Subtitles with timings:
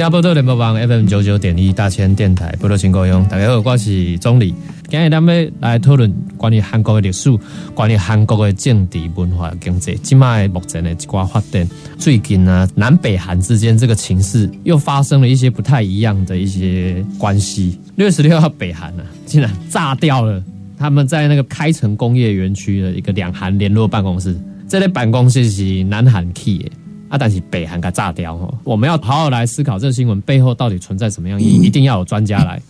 [0.00, 4.54] 听波多联播网 FM 九九点一大千电台波多情歌用，大家好，我是总理。
[4.88, 7.30] 今日咱们来讨论关于韩国的历史，
[7.74, 11.68] 关于韩国的政治、文化、经济，今麦目前的一寡发展。
[11.98, 17.78] 最近呢，南北韩之间这个情势又发生了一些不太一样的一些关系。
[17.96, 20.42] 六月十六号，北韩呢竟然炸掉了
[20.78, 24.34] 他们在那个开城工业园区的一个两韩联络办公室，
[24.66, 26.70] 这类办公室是南韩 key 的。
[27.10, 32.62] 啊，但是北韩给炸掉吼，我们要好好来思考这个新闻背后到底存在什么样意义，一定要有专家来。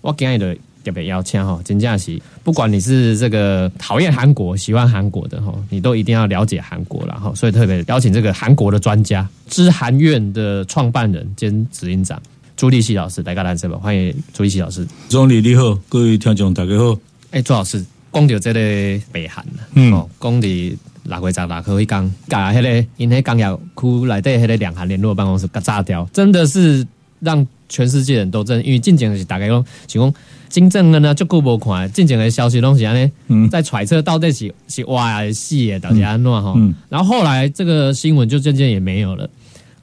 [0.00, 7.34] 我今日的特别邀请哈，真正是，不管你是这个讨厌韩国、喜欢韩国的哈，你都一定要了解韩国了哈。
[7.34, 12.22] 所以特别邀请这个韩国的专家，知韩院的创办人兼执行长
[12.56, 14.86] 朱立熙老师，大家来这吧，欢迎朱立熙老师。
[15.08, 16.96] 总理你好，各位听众大家好。
[17.32, 20.78] 哎，朱老师，讲到这个北韩嗯，讲的。
[21.08, 26.86] 六月十六号一讲，把迄个因迄工业区内底迄个两韩联络办公室甲炸掉，真的是
[27.20, 28.64] 让全世界人都震。
[28.64, 30.14] 因为进前是大概讲，想讲
[30.50, 32.94] 金正恩呢足够无看，进前的消息拢是安
[33.26, 36.54] 尼，在揣测到底是是哇还是死的，到底安怎哈？
[36.90, 39.28] 然后后来这个新闻就渐渐也没有了。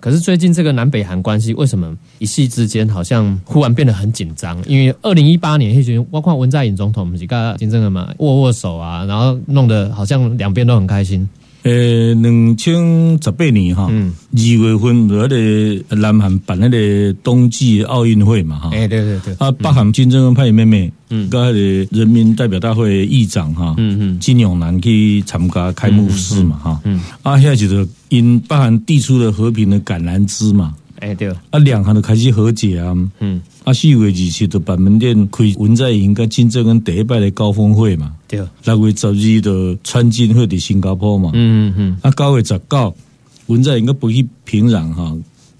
[0.05, 4.55] 可是最近这个南北韩关系为什么一夕之间好像忽然变得很紧张？
[4.67, 11.27] 因为二零一八年包括文在寅总统是跟金正恩嘛握握手啊，然后弄得好像两边都很开心。
[11.63, 12.75] 呃，两千
[13.19, 30.75] 十八年哈，二月份在那个南韩办那个冬季奥运会嘛哈，哎对对对，啊北韩金正恩派妹妹，嗯，跟那个人民代表大会议长哈，嗯嗯，金永南去参加开幕式嘛哈，嗯，啊现在就是因北韩递出了和平的橄榄枝嘛。
[30.99, 42.95] 哎对，啊两韩都开始和解啊，嗯，啊四月二七的板门店开文在寅跟金正恩第一摆的高峰会嘛，对，六月十二的川金会伫新加坡嘛，嗯嗯，啊九月十九
[43.47, 45.13] 文在寅个不去平壤哈，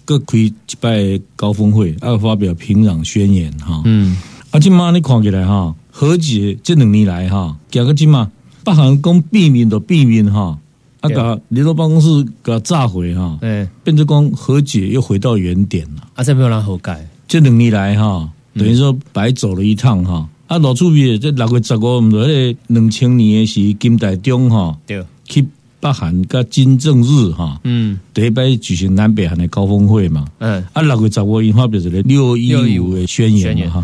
[0.06, 4.16] 各开一摆高峰会，啊发表平壤宣言哈，嗯，
[4.56, 8.32] 啊今嘛你看起来哈和解这两年来哈，讲个今嘛
[8.64, 10.58] 北韩讲避免的避免哈。
[11.02, 16.08] 啊，甲联络办公室给炸毁哈，对，变成讲和解又回到原点了。
[16.16, 20.28] 啊，这没有人和解，这两年来哈，等于说白走了一趟哈。
[20.48, 25.46] 啊，老厝边这六月十五，我们说两千年是金大中哈，对，去
[25.85, 33.84] 北韩跟金正日哈，嗯，第一摆举行南北韩的高峰会嘛，嗯，啊，六月十五因发表这个六一五的宣言嘛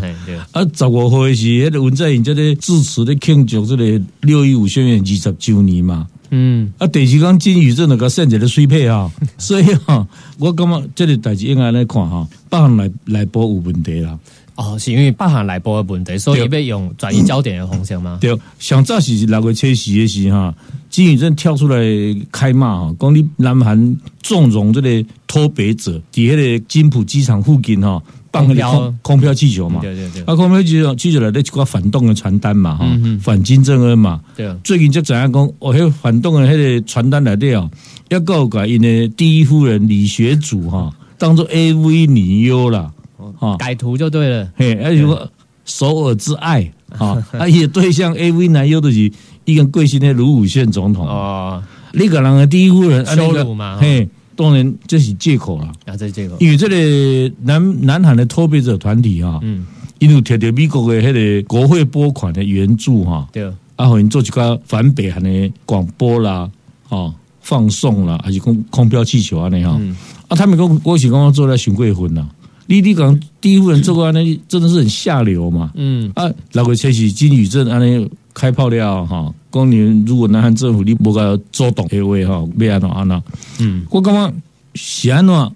[0.50, 6.08] 啊，十五号是迄个文在寅这个致辞的庆祝这个六一五宣言二十周年嘛。
[6.30, 9.08] 嗯，啊，第二讲金宇镇那个甚至的水配啊，
[9.38, 10.04] 所以哈，
[10.40, 14.18] 我感觉这个代志应该来看哈，北韩内内部有问题啦。
[14.54, 18.18] 哦，是因为北韩内部的问题，所以要用转移焦点的方向吗？
[18.20, 20.54] 对，上早是六月七四的时哈，
[20.92, 21.82] 金宇镇跳出来
[22.30, 28.00] 开骂哈，讲你南韩纵容这个脱北者，伫迄个金浦机场附近哈。
[28.32, 32.86] 放个空空飘气球嘛，对对对，啊，空飘气球气球来的一挂反动的传单嘛，哈，
[33.20, 34.46] 反金正恩嘛，对。
[34.46, 37.70] 啊，最近就怎样讲，哦，迄反动的迄个传单来的哦，
[38.08, 42.90] 要告个因的第一夫人李学主哈，当做 A V 女优了，
[43.36, 45.06] 哈，改图就对了，嘿，而且
[45.66, 49.12] 首尔之爱，哈，啊，也对象 A V 男优的是
[49.44, 51.06] 一个贵姓的卢武铉总统。
[51.06, 51.62] 哦，
[51.92, 54.08] 那个人的第一夫人羞辱嘛，嘿。
[54.34, 56.34] 当然这是借口了啊，这是借口。
[56.40, 59.66] 因为这个南南韩的脱北者团体哈，嗯，
[59.98, 63.44] 因为贴着美国的那个国会拨款的援助哈，对，
[63.76, 66.50] 啊，后因做一个反北韩的广播啦，
[66.88, 69.78] 哦，放送啦，还是空空飘气球啊那哈，
[70.28, 72.26] 啊，他们跟郭启刚刚做了寻贵婚呐，
[72.66, 79.32] 你你讲第一夫人做过那真的是很下流嘛，嗯，啊，那个才是金宇镇安尼开炮了哈。
[79.50, 83.22] 讲你如果南韩政府你不该主动下位哈，要安怎安怎？
[83.60, 84.32] 嗯，我感觉
[84.74, 85.52] 是安怎？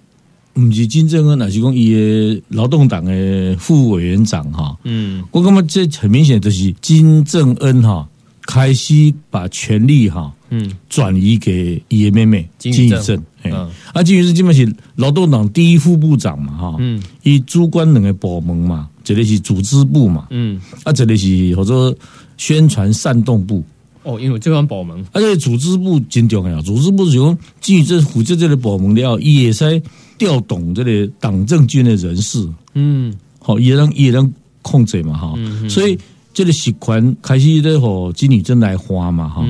[0.59, 4.75] 唔是金正恩，乃是讲伊的劳动党的副委员长哈。
[4.85, 8.07] 嗯，我感觉这很明显就是金正恩哈，
[8.47, 13.23] 开始把权力哈，嗯，转移给伊的妹妹金宇镇。
[13.43, 16.75] 嗯，啊，金宇镇基本是劳动党第一副部长嘛哈。
[16.79, 20.25] 嗯，伊主管两个部门嘛，这里是组织部嘛。
[20.31, 21.95] 嗯，啊，这里是或者
[22.37, 23.63] 宣传煽动部。
[24.03, 29.81] 哦，因为这款部门，而且组织部真重要，组织部是讲基于这负责这个部门了，伊也使
[30.17, 35.33] 调动这个党政军的人士，嗯，好，也能也能控制嘛，哈，
[35.67, 35.99] 所以
[36.33, 39.45] 这个习惯开始咧，和金女珍来花嘛，哈，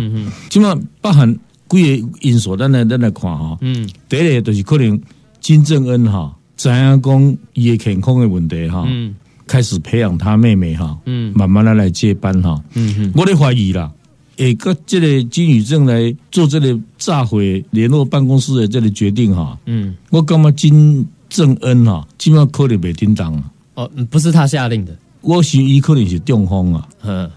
[0.50, 1.32] 起码包含
[1.70, 5.00] 几个因素，咱来咱来看哈，嗯，第一个就是可能
[5.40, 9.16] 金正恩哈，知影讲伊的健康的问题哈，嗯，
[9.48, 13.92] 开始培养他妹妹哈，嗯，慢慢的来接班哈，嗯嗯，我咧怀疑啦。
[14.36, 23.44] 诶，个这个金宇正来做这个炸毁联络办公室的这个决定哈，嗯，我感觉金正恩哈，基本上可能没叮当啊。
[23.74, 24.96] 哦，不是他下令的，
[25.28, 26.88] 我是伊可能是中风啊，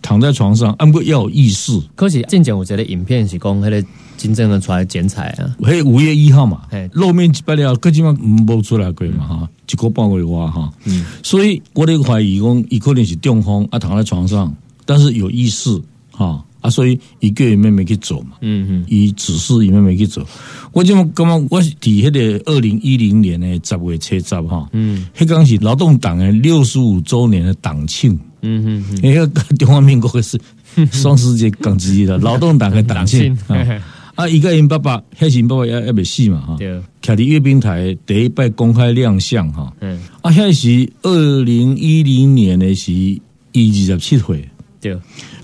[0.01, 1.77] 躺在床上，按过要有意识。
[1.97, 3.85] 可是之前有一个影片是讲迄个
[4.17, 14.55] 金正恩出来剪彩啊，嘿，五月一号嘛，露面不了，个基本上冇出来过嘛哈，一个半月话哈，嗯，所以我哋怀疑讲伊可能是中风啊，躺在床上，
[14.87, 15.77] 但是有意识
[16.13, 16.45] 哈。
[16.61, 20.27] 啊，所以伊叫伊妹妹去做嘛，嗯嗯，伊指示伊妹妹去做。
[20.73, 28.13] 我就感觉我是伫迄个二零一零年的十月七十哈，嗯，迄刚是劳动党的六十五周年的党庆，
[28.43, 29.27] 嗯嗯嗯，那个
[29.57, 30.39] 中华民国是
[30.93, 33.37] 双十节港之一的 劳动党的党庆
[34.17, 36.69] 啊，伊甲因爸爸，迄时因爸爸也也未死嘛哈，对，
[37.03, 43.21] 徛伫阅兵台第一摆公开亮相哈，嗯，啊，迄是二零一零年的是伊
[43.55, 44.47] 二十七岁，
[44.81, 44.99] 对。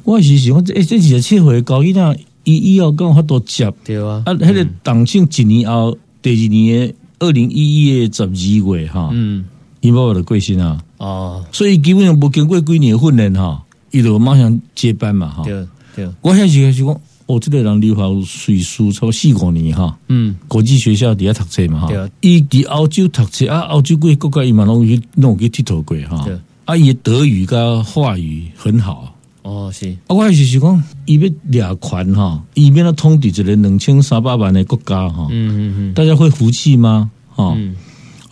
[0.04, 4.22] 我是想，这这二十七岁高一那，伊以后跟我多接对啊。
[4.24, 9.44] 啊，迄个党庆一年后，第二年二零一一的十二月哈，嗯，
[9.80, 10.80] 伊爸爸的贵姓啊？
[10.98, 13.60] 哦，所以基本上无经过几年训练哈，
[13.90, 15.42] 伊就马上接班嘛哈。
[15.44, 15.66] 对
[15.96, 26.24] 对，我现在是讲，哦，这个人留学岁数超四五年哈，嗯，国际学校底下读册嘛哈，伊伫澳洲读册啊，澳洲几个国家伊嘛拢去弄去佚佗过哈，
[26.64, 29.12] 啊，伊德语甲话语很好。
[29.46, 37.08] 哦，是，啊，我是是讲，伊要掠权吼，伊要通敌一个两千三百万的国家吼，嗯嗯嗯，大家会服气吗？
[37.32, 37.56] 哈，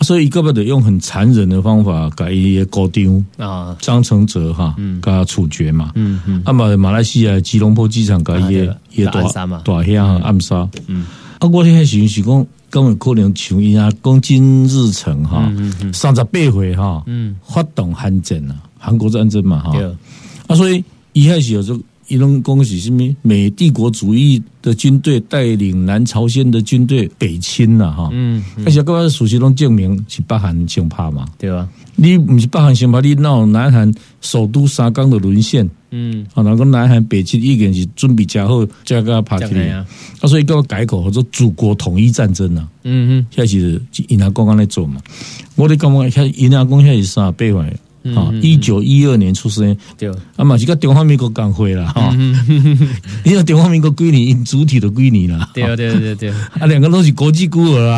[0.01, 9.23] 所以伊个不得用很残忍的方法，改伊高丢啊，张承泽哈，嗯，他处决嘛，嗯嗯，啊嘛，马来西亚吉隆坡机场改伊也大
[9.63, 11.07] 大乡暗杀，嗯，
[11.39, 15.49] 啊，我咧是是讲，根本可能像伊啊，讲金日成哈，
[15.93, 19.79] 三十八回哈，嗯，发动韩战啊，韩国战争嘛哈，
[20.49, 20.83] 啊，所以。
[21.15, 31.67] 一开始有时候，一种恭喜什么美帝国主义的军队带领南朝鲜的军队北侵了哈，嗯，而且各位熟悉拢证明是北韩先怕嘛，对吧？
[31.97, 33.91] 你不是北韩先怕，你闹南韩
[34.21, 39.87] 首都沙冈的沦陷，嗯，啊，那个南韩北侵已经是准备加好加个拍起来啊，
[40.25, 45.01] 所以叫我改口，叫做祖国统一战争啊，嗯嗯，现在是尹阿公刚在做嘛，
[45.55, 47.75] 我的感觉现在尹阿公现在是三八块。
[48.15, 52.15] 啊，一九一二年出生，对，啊嘛是个中华民国刚会了哈，
[53.25, 56.31] 你说中华民国几年，主体的几年了，对对对对，
[56.61, 57.93] 啊两个都是国际孤儿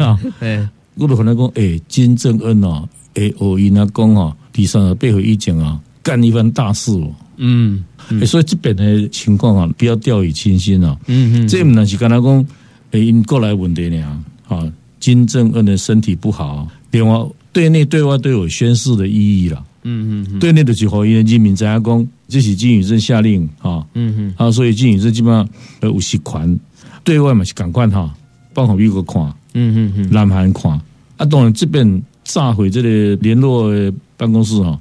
[0.00, 7.84] 啊，哎，我都可能讲，哎，金正恩哦，哎，哦，因阿公哦，第三个背后意见啊，干一番大事哦，嗯，
[8.26, 12.46] 所以这边的情况啊，不要掉以轻心啊，嗯嗯，这不是跟他讲，
[12.90, 14.58] 哎，因过来问题呢，啊，
[14.98, 17.24] 金正恩的身体不好，另外。
[17.54, 19.64] 对内对外都有宣誓的意义了。
[19.84, 23.86] 嗯嗯，对内的几号人民在讲，这是金宇镇下令啊。
[23.94, 25.48] 嗯嗯，啊，所以金宇镇基本上
[25.82, 26.58] 有习款，
[27.04, 28.12] 对外嘛是赶快哈，
[28.52, 29.22] 帮好美国看。
[29.52, 30.72] 嗯嗯嗯，南韩看。
[31.16, 33.70] 啊，当然这边炸毁这个联络
[34.16, 34.78] 办公室哈，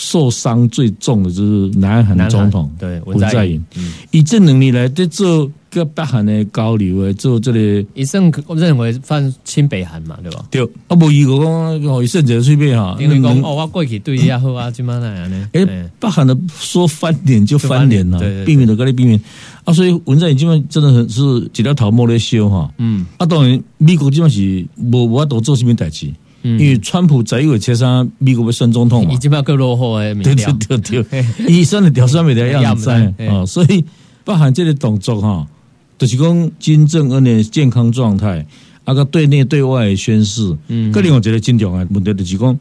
[0.00, 3.62] 受伤最重的就是南韩总统对文在寅。
[4.10, 5.50] 以这能力来在做。
[5.70, 10.44] 个北韩的交流的，做这个，医生认为算亲北韩嘛，对吧？
[10.50, 15.48] 对，啊，无伊个讲，医生就随便哈，因为讲哦，我过去对伊也好啊，怎么那样呢？
[15.52, 15.64] 诶，
[16.00, 19.20] 北韩的说翻脸就翻脸了，避免的跟你避免。
[19.62, 26.12] 啊，所以文在寅基本真的很是几条头毛在修哈，嗯，啊，当然美国基本是无无法度做什么代志，
[26.42, 33.84] 因为川普在一位车上，美国要选总统嘛，已经要够落后诶，对对对对， 医生的调三美的样子啊，所以
[34.24, 35.46] 北韩这个动作哈。
[35.98, 38.42] 就是讲金正恩的健康状态，
[38.86, 42.58] 啊个对内对外宣示，嗯，个另外一个真重要问题就是讲，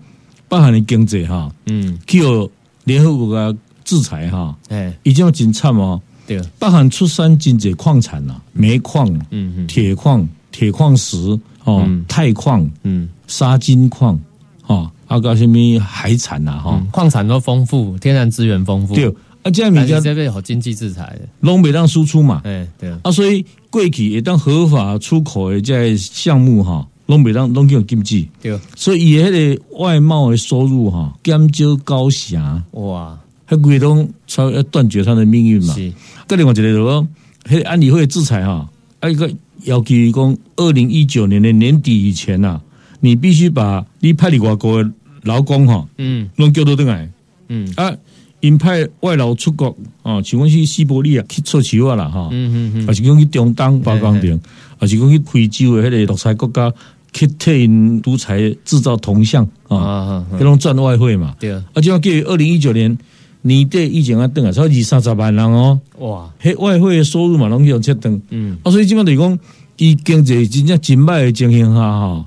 [0.50, 2.52] 北韩的经济哈，嗯，去有
[2.84, 3.56] 联合国个
[3.86, 11.16] 制裁哈，哎，已经真惨哦，对，北韩出产经济矿产呐，煤矿，嗯嗯，铁矿、铁矿石，
[11.64, 14.20] 哦，钛矿，嗯，沙金矿，
[14.62, 19.10] 哈，啊个什么海产呐，哈，矿产都丰富，天然资源丰富，对。
[19.42, 21.16] 啊，这样米家这边好经济制裁。
[21.18, 22.92] 的，拢袂当输出嘛，哎，对。
[22.92, 35.74] 啊，啊，所以过去也当合法出口的这项目哈，拢袂当拢叫经济，对，所以伊迄个外贸的收入哈减少高霞，哇，还规东超要断绝他的命运嘛。
[35.74, 35.90] 是，
[36.28, 37.08] 个另外一个就讲，
[37.46, 38.70] 迄安理会制裁哈，
[39.00, 39.32] 啊一个
[39.64, 42.60] 要求讲，二零一九年的年底以前呐，
[43.00, 44.92] 你必须把你派你外国的
[45.24, 47.10] 劳工哈，嗯，拢叫到登来，
[47.48, 47.68] 嗯。
[47.76, 47.94] 啊。
[48.42, 49.68] 因派外劳出国
[50.02, 54.40] 哦，像讲去西伯利亚去做球啊啦哈，嗯嗯嗯，还是讲去中东包工程，
[54.78, 56.74] 还是讲去非洲的迄个独裁国家
[57.12, 61.36] 去替因独裁制造铜像啊，迄种赚外汇嘛。
[61.38, 61.52] 对。
[61.52, 62.98] 啊，而且给二零一九年
[63.42, 69.40] 年底以前啊，等啊，超二三十万人哦，哇，迄外汇收入嘛，拢用切等，嗯，啊，所以基本就是讲，
[69.76, 72.26] 伊经济真正真歹的情形下哈。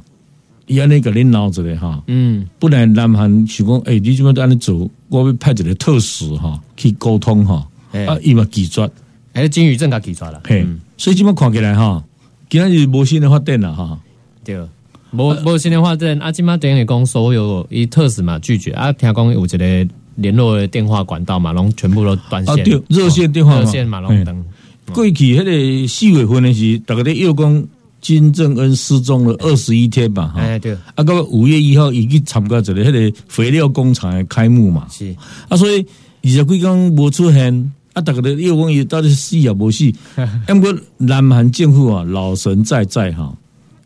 [0.73, 4.89] 伊安尼甲恁闹着咧哈，嗯，不然南韩想讲，诶，你即么都安尼做？
[5.11, 7.69] 我要派一个特使哈去沟通哈，
[8.07, 8.91] 啊，伊嘛拒绝，
[9.35, 12.03] 还是金宇正甲拒绝了，嘿，所以即么看起来哈，
[12.49, 14.01] 今仔日无新的发展了哈，
[14.43, 14.59] 对，
[15.11, 24.43] 无无新的发展，啊，今嘛等于讲所有伊特使嘛拒绝，啊，听讲有一个联络的电话管道嘛，拢全部都断线，热线电话热线嘛，拢等。
[24.95, 27.63] 过去迄个四月份的是，大家咧又讲。
[28.03, 35.17] 金正恩失踪了二十一天吧，哈，哎对，啊个五月一号已经参加这个迄个肥料工厂的开幕嘛，是。
[35.49, 35.79] 啊，所以
[36.25, 39.91] 二十几天无出现，啊，大家的又讲伊到底死也无死，
[40.47, 43.33] 不过南韩政府啊老神在在哈，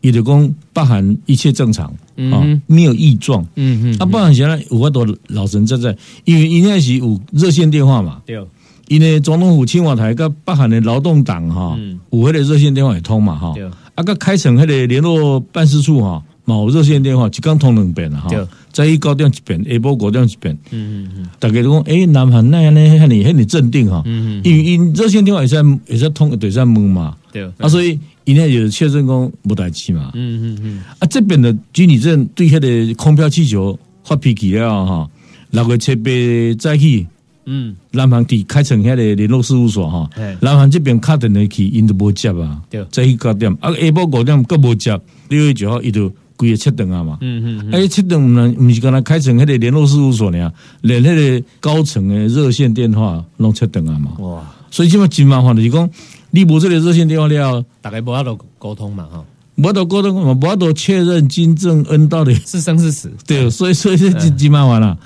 [0.01, 1.85] 伊就讲北韩一切正常
[2.31, 5.95] 啊，没有异状，嗯嗯，啊北韩现在有法多老神在在，
[6.25, 8.43] 因为应该是有热线电话嘛，对。
[8.87, 11.77] 因为总统府青瓦台跟北韩的劳动党哈，
[12.09, 13.53] 有迄个热线电话也通嘛哈，
[13.97, 18.29] 啊个开成迄个联络办事处哈，冇热线电话一刚通两遍了哈，
[18.71, 35.09] 再一高调一遍，下晡高调一遍，嗯嗯嗯，大家都讲诶，南韩那样呢，遐你遐你镇定哈，嗯嗯，因因热线电话也在也在通对在问嘛，对，啊所以因为就是确认讲无代志嘛，嗯嗯嗯，啊这边的军理镇对迄个空飘气球发脾气了哈，
[35.49, 36.11] 六月七八
[36.59, 37.07] 再去。
[37.49, 40.09] 嗯，南韩伫开成遐个联络事务所吼，
[40.41, 42.61] 南韩这边卡电话去，因都无接啊，
[42.91, 44.99] 再去九点，啊下晡五点各无接，
[45.29, 50.51] 六月九号伊就规个切断啊嘛，嗯嗯，哎切断唔能唔是讲他开成迄个联络事务所呢，
[50.81, 55.89] 连迄个高层的热线电话拢切断啊嘛，哇，所以即嘛真麻烦就是讲，
[56.31, 59.25] 你无即个热线电话了，大概无法度沟通嘛吼，
[59.55, 64.97] 无法度沟通嘛，无法度确认金正恩到底是生是死，对，所以所以这真真麻烦啦。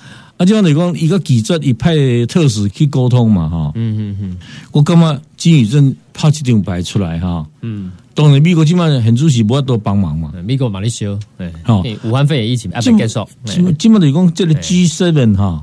[0.42, 1.94] 啊，就像你讲，一个记者一派
[2.26, 4.38] 特使去沟通嘛，哈，嗯嗯嗯，
[4.72, 15.62] 我感觉金宇镇拍这张牌出来哈，嗯，当然美国起码很主席不要多帮忙嘛，美国马来西亚，哎，好，武汉肺炎疫情啊，结束，基基本你讲这个 G seven 哈，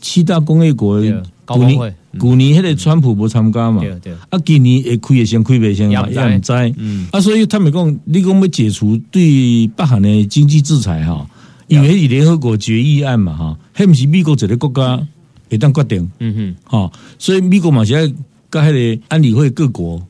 [0.00, 1.00] 七大工业国，
[1.44, 11.24] 古年旧年迄个川普不参加嘛，对对，啊，今年会开也先开未先，也唔知，嗯，啊，所以他们讲，你讲要解除对北韩的经济制裁哈。
[11.68, 15.06] 因为是联合国决议案嘛，哈，迄毋是美国一个国家
[15.50, 18.14] 会当决定，嗯哼，哈，所以美国嘛是在
[18.50, 20.02] 跟迄个安理会各国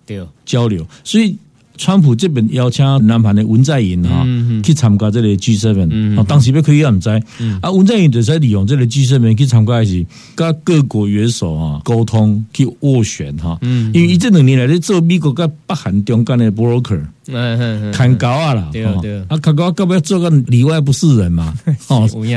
[0.45, 1.37] 交流，所以
[1.79, 4.27] 川普这边邀请南韩的文在寅哈
[4.63, 7.09] 去参加这个 G seven，当时要可以也唔知，
[7.63, 10.05] 啊，文在寅就在利用这个 G seven 去参加是
[10.35, 17.01] 跟各国元首啊沟通去斡旋哈，因为这两年来咧做美国跟北韩中间的 broker。
[17.31, 19.37] 嗯，看高啊啦，对对，啊。
[19.37, 21.53] 砍高，要不要做个里外不是人嘛？
[21.89, 22.35] 哦， 所以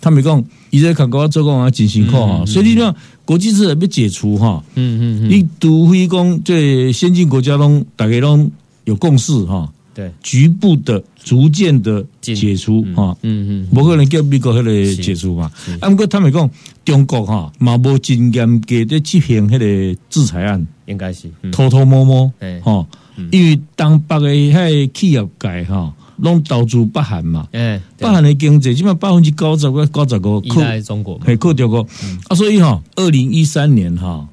[0.00, 2.94] 他们讲，伊在砍高做个啊，进行课哈，所以你讲
[3.24, 8.48] 国际制裁被解除哈，嗯嗯嗯，你除非讲这先进国家拢大家拢
[8.90, 15.50] 有共识哈，对，局部的逐渐的解除哈，嗯嗯，不可能叫美国迄个解除嘛？
[15.80, 16.50] 啊，不过他们讲
[16.84, 22.32] 中国哈，嘛无真严格的执行迄个制裁案，应该是偷偷摸摸，
[22.62, 22.84] 哈。
[23.30, 31.86] 因为东北个迄企业界哈，拢投资北韩嘛，诶，北韩的经济起码百分之九十个、九十个靠中国，系靠中国。
[32.28, 34.26] 啊，所以哈，二零一三年哈，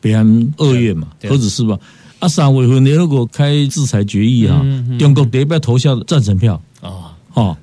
[0.00, 1.78] 北韩二月嘛，何止是吧？
[2.24, 4.64] 啊，三月份联合国开制裁决议哈，
[4.98, 6.58] 中国第一要投下赞成票。
[6.80, 7.56] 啊，哈，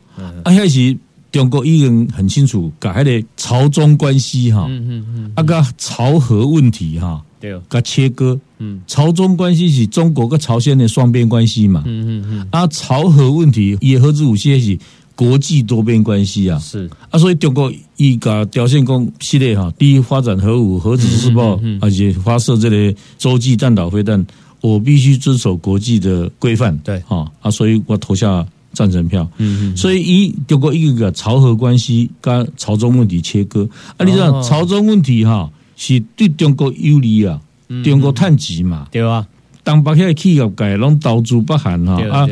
[0.44, 0.96] 啊，开始
[1.32, 7.24] 中国已经很清楚，甲迄个朝中关系哈，嗯嗯嗯，啊个朝核问题哈。
[7.39, 14.77] 对，个切割，嗯，朝中关系是中国跟朝鲜的双边关系嘛，嗯嗯嗯，啊，朝核问题也核子武器是
[15.15, 16.88] 国际多边关系啊，是。
[17.10, 24.24] 啊，所以中国一个条线工系列哈，第一发展核武、核子试爆，而且发射这类洲际弹道飞弹，
[24.62, 35.50] 我必须遵守国际的规范，对，哈啊，所以我投下赞成票，嗯嗯，所以一中国一个个朝核关系跟朝中问题切割，啊，你知道朝中问题哈？
[35.75, 37.41] 是对中国有利啊，
[37.84, 39.27] 中国趁钱嘛，对啊，
[39.63, 42.27] 当北遐企业界拢投资北韩哈啊，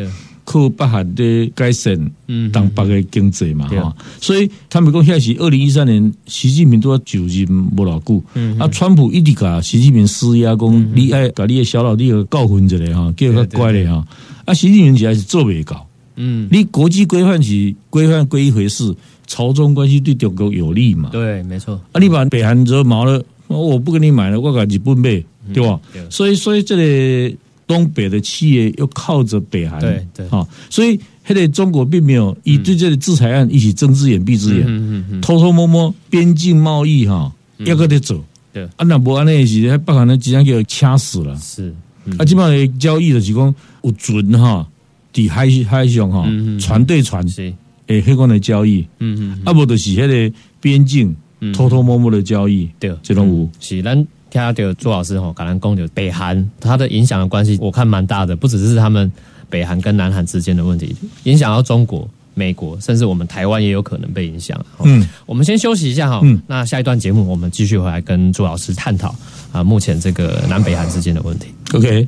[0.49, 14.03] 靠北韩的改善，嗯，东北的经济嘛，哈，所以他们讲现在是二零一三年，习近平都要就任不老久，嗯，啊，川普一直甲习近平施压，讲你爱甲你的小老弟教训一下哈，叫他乖咧哈，
[14.45, 18.91] 啊，习近平起来是做未到，嗯，你国际规范是规范归一回事，
[19.27, 25.79] 朝中关系对中国有利嘛，对，没错，啊，你把北韩惹毛了，我不跟你买了，我甲日本买，对吧？
[26.09, 27.37] 所以，所以这里。
[27.69, 41.71] 东北的企业又靠着北韩，对对，啊，所以现在中国并没有以对这个制裁案一起睁只眼闭只眼，偷偷摸摸边境贸易哈，要个得走，对，啊那不安那是，北韩呢即将给掐死了，是，
[42.17, 44.67] 啊基本上交易的是讲有准哈，
[45.13, 46.27] 底海海上哈，
[46.59, 47.53] 船对船，是，
[47.85, 51.15] 诶，黑光的交易，嗯嗯，啊不就是迄个边境
[51.53, 54.07] 偷偷摸摸的交易，对，这种有，是咱。
[54.29, 59.11] 听到朱老师吼，橄榄公牛北韩，它的影响的关系，我看蛮大的，不只是他们
[59.49, 64.59] 北韩跟南韩之间的问题，影响到中国、美国，甚至我们台湾也有可能被影响。
[64.83, 69.15] 嗯，我们先休息一下哈，嗯那下一段节目我们继续回来跟朱老师探讨
[69.51, 71.47] 啊，目前这个南北韩之间的问题。
[71.73, 72.07] OK。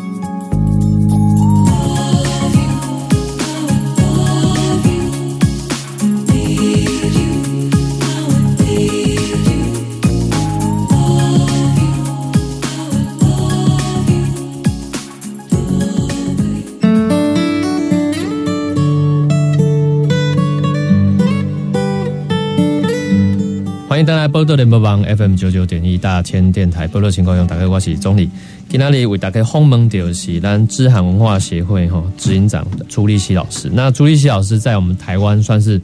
[24.01, 28.27] 迎登来波多联播网 FM 九九点一大千电台波多情况用，打开我是总理，
[28.67, 33.69] 今天里为大家访问的是咱知韩文化协会哈执行长朱立熙老师。
[33.71, 35.79] 那朱立熙老师在我们台湾算是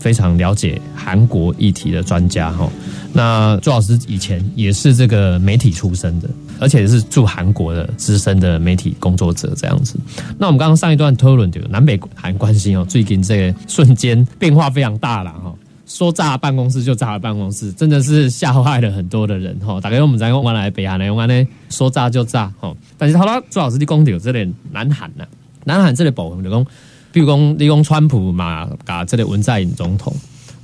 [0.00, 2.68] 非常了解韩国议题的专家哈。
[3.12, 6.28] 那朱老师以前也是这个媒体出身的，
[6.58, 9.94] 而且是驻韩国的资深的媒体工作者这样子。
[10.36, 15.54] 那我们刚刚上一段讨论的南北韩关系哦，最近这个瞬间变化非常大了哈。
[15.90, 19.80] 说炸办公室就炸了办公室，真的是吓坏了很多的人哈。
[19.80, 22.72] 大概我们在用完来北韩来用完呢，说炸就炸哈。
[22.96, 25.24] 但是好了朱老师的功底有这里南韩呐，
[25.64, 26.64] 南韩这里保护就讲，
[27.10, 30.14] 比如讲你讲川普嘛，搞这里文在寅总统。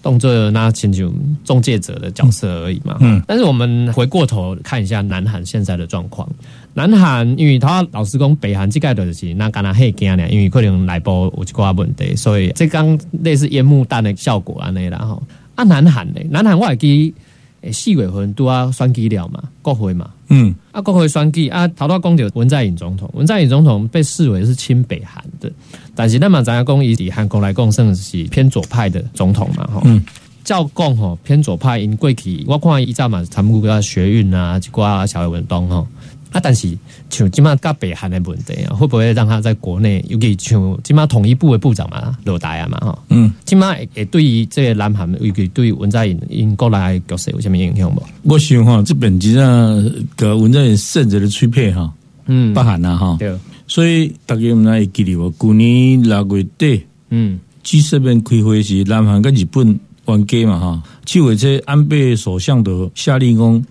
[0.01, 1.13] 动作那请求
[1.45, 2.97] 中介者的角色而已嘛。
[3.01, 3.21] 嗯。
[3.27, 6.31] 但是我们回过头看一下南韩现在的状况。
[6.77, 15.23] 南韩因为他老实讲，北韩这盖的是那刚刚黑惊呢，因为可能内部有一寡问题，所以这刚类似烟幕弹的效果啊那啦吼。
[15.57, 16.27] 啊，南韩咧？
[16.31, 17.13] 南韩我还记。
[17.73, 25.51] 四月份都要选举了嘛，国会嘛，嗯，啊，国会选举啊，头头讲到文在寅总统，文在寅总统被视为是亲北韩的，
[25.93, 30.01] 但是咱嘛咱要讲以韩国来讲，算是偏左派的总统嘛，吼，嗯，
[30.45, 35.85] 照讲吼偏左派因过去，我看伊早嘛，参与个学运啊，一寡小运动吼。
[36.37, 36.77] 啊，但是
[37.09, 42.99] 像今嘛甲北韩的问题啊，会不会让他在国内尤其像今嘛统一部的部长嘛，落台啊嘛哈？
[43.09, 48.03] 嗯，今嘛也对于这个南韩尤其对文在寅因过来角色有什么影响不？
[48.25, 51.91] 我想哈，这本质上个文在寅甚至的吹配哈，
[52.27, 53.35] 嗯，北韩呐哈，对，
[53.67, 63.65] 所以大家唔来记得我去年六月底，嗯，G 这边开会时，南韩跟日本冤家嘛哈，去为这安倍首相的下令讲。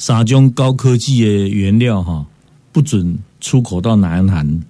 [0.00, 2.24] 三种高科技的原料哈，
[2.72, 4.62] 不准出口到南韩。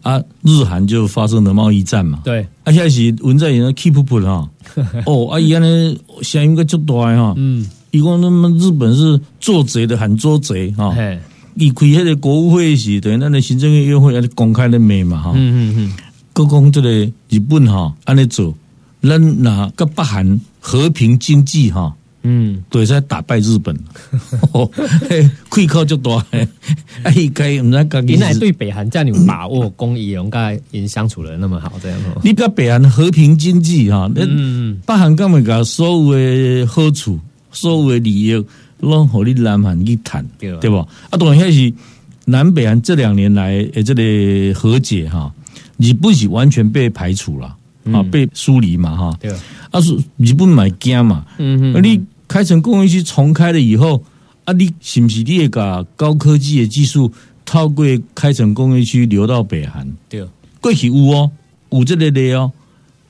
[0.00, 2.22] 啊，日韩就发生了贸易战嘛。
[2.24, 4.48] 对，啊，现在是文在寅 keep 不哈，
[5.04, 10.96] 哦，啊，伊安尼声音个足大哈，嗯，伊讲那么日本是做贼的喊做贼哈，
[11.56, 15.96] 伊开迄个国务会时，等于咱的行政院院会要公开的骂嘛哈，嗯嗯嗯，
[16.32, 16.88] 各讲这个
[17.28, 18.54] 日本哈安尼做，
[19.02, 21.94] 咱那个北韩和平经济哈。
[22.22, 23.76] 嗯，对，在打败日本，
[25.48, 26.22] 亏靠就多。
[27.02, 31.98] 哎，该我们那个，原来对北韩这样有把握，公益应该经相处的那么好，这样。
[32.22, 37.18] 你个北韩和平经济哈，嗯，北韩根本个所有的好处，
[37.52, 38.44] 所有的利益，
[38.80, 40.58] 拢和你南韩去谈，对吧？
[40.60, 40.86] 对吧？
[41.10, 41.72] 啊，当然是
[42.24, 45.32] 南北韩这两年来诶，这里和解哈，
[45.76, 47.54] 你不是完全被排除了。
[47.92, 49.32] 啊，被疏离嘛，哈，对，
[49.70, 54.02] 啊是日本买惊嘛，嗯哼，你开城工业区重开了以后，
[54.44, 57.10] 啊，你是不是你也把高科技的技术
[57.44, 59.86] 透过开城工业区流到北韩？
[60.08, 60.24] 对，
[60.60, 61.30] 过去有哦，
[61.70, 62.50] 有这个的哦。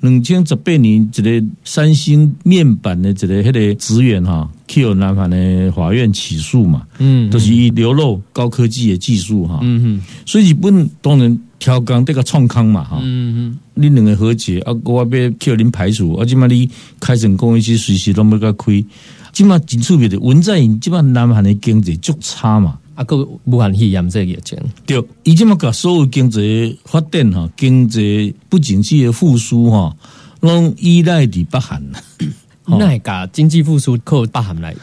[0.01, 18.85] 两千十八年，一个三星面板的一个迄个职员哈，去南韩的法院起诉嘛，嗯，都是以流露高科技的技术哈，嗯哼，所以日本当然挑工这个创康嘛哈，嗯哼，你两个和解啊，我要叫恁排除，啊，即嘛你开成公司随时都要甲开，
[19.33, 22.79] 即嘛真趣味的文在寅，即嘛南韩的经济足差嘛。
[22.95, 29.97] 啊，个武汉肺炎这个疫情，对，伊即么甲所有经济发展哈，经济不景气的复苏哈，
[30.41, 31.81] 拢依赖伫北韩。
[32.67, 34.75] 那个经济复苏靠北韩来，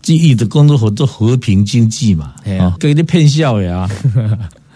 [0.00, 3.86] 即伊的工作合作和平经济嘛，啊，给你骗笑呀。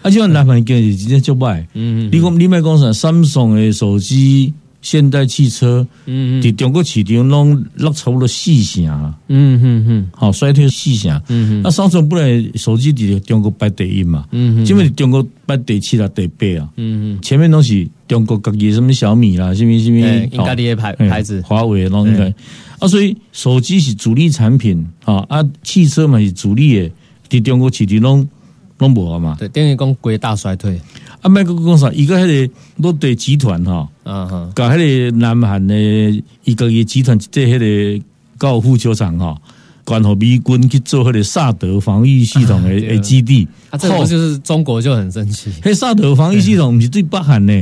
[0.03, 1.61] 啊，即个南韩经济真正就歹。
[1.73, 4.53] 嗯嗯，你讲你卖讲啥？Samsung 的手机。
[4.85, 8.85] 现代汽车，嗯嗯，伫中国市场拢落差不多四成。
[8.85, 19.99] 啊，嗯嗯嗯，好衰退四成，嗯嗯，那上升不来手机伫中国排第一嘛，嗯嗯，基本中国排第七啦第八啊，嗯嗯，前面拢是中国各己什么小米啦，什么什么，
[20.33, 22.25] 应该的牌牌子，华为拢应该，
[22.79, 26.91] 啊，所以手机是主力产品啊，啊，汽车嘛是主力的，
[27.29, 28.27] 伫中国市场拢
[28.83, 30.79] 拢无啊嘛，对，等于讲国大衰退。
[31.21, 31.89] 啊，麦克讲啥？
[31.91, 34.77] 一个迄个落地集团哈，啊哈，搞迄
[35.09, 35.73] 个南韩的
[36.43, 38.03] 一个集团在迄个
[38.37, 39.37] 高尔夫球场哈，
[39.85, 43.47] 关乎美军去做迄个萨德防御系统的的基地。
[43.69, 45.49] 啊，这不就是中国就很生气？
[45.61, 47.53] 迄萨德防御系统不是对北韩呢，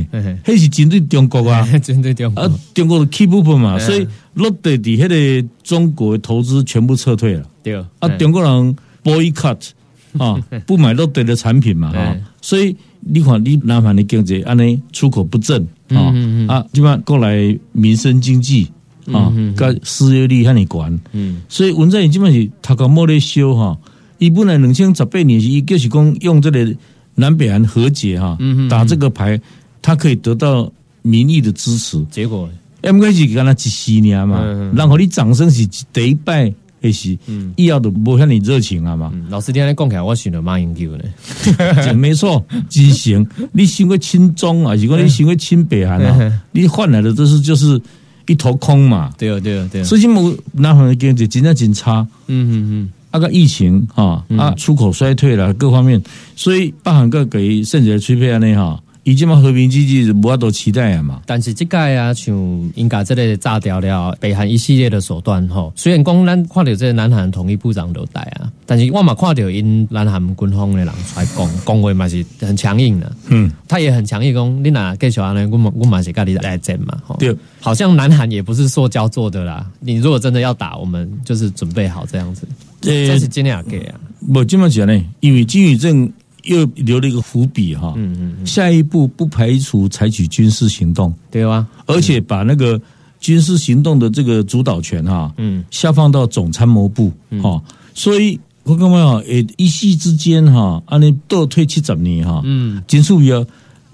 [0.44, 2.42] 迄是针对中国啊， 针对中国。
[2.42, 5.08] 啊，中国的 keep up 嘛，所以落地伫迄
[5.42, 7.44] 个中国投资全部撤退了。
[7.62, 9.68] 对啊，中国人 boycott
[10.18, 12.76] 啊， 不买落地的产品嘛，啊，所以。
[13.04, 16.14] 你看，你南韩的经济安尼出口不振啊。
[16.46, 18.70] 啊，基本上过来民生经济
[19.12, 23.76] 啊，跟失业率很尼高，嗯，所以文在寅基本是他搞莫咧修哈，
[24.18, 26.72] 伊本来两千十八年是伊就是讲用这个
[27.16, 28.38] 南北韩和解哈，
[28.70, 29.36] 打这个牌，
[29.82, 30.72] 他可以得到
[31.02, 32.48] 民意的支持，结果。
[32.82, 34.40] M 开始跟他一四年嘛，
[34.76, 36.54] 然后你掌声是第一拜。
[36.82, 39.12] 也是，嗯，以后都无像你热情啊嘛。
[39.30, 41.04] 老师今天讲起来，我选了马英九呢，
[41.96, 43.26] 没错，畸形。
[43.52, 47.80] 你想个亲中啊，如果你想个亲北韩啊， 你换来的都是就是
[48.26, 49.12] 一头空嘛。
[49.16, 49.84] 对啊，对啊，对啊。
[49.84, 52.06] 所以我南韩的经济真正真差。
[52.26, 52.90] 嗯嗯嗯。
[53.14, 56.02] 那个疫情啊啊，出口衰退了，各方面，
[56.34, 58.80] 所以北韩个给甚至吹配安尼哈。
[59.04, 62.34] 以前嘛和平经济无法度期待啊嘛，但是这届啊，像
[62.76, 77.16] 应该这类炸掉了北韩一系列的手段吼，虽然讲咱看到这个南韩统一部长都带啊，但是我嘛看到因南韩军方的人出来讲，讲话嘛是很强硬的，嗯，他也很强硬讲，你若继续安尼，我嘛我嘛是跟你来战嘛，吼。
[77.18, 82.46] 对，好像南韩也不是塑胶做的啦，你如果真的要打，我们就是准备好这样子，
[82.80, 83.98] 这是今天给啊，
[84.32, 86.12] 我这么讲呢，因为金宇镇。
[86.44, 91.66] 又留了一个伏笔哈，嗯嗯，下一步不排除采取军事行动，对吧？
[91.86, 92.80] 而且把那个
[93.20, 97.62] 军事行动的这个主导权哈，嗯，下放到总参谋部哈，
[97.94, 103.32] 所以我讲嘛，诶，一夕之间哈，安尼倒退七十年哈，嗯，结束于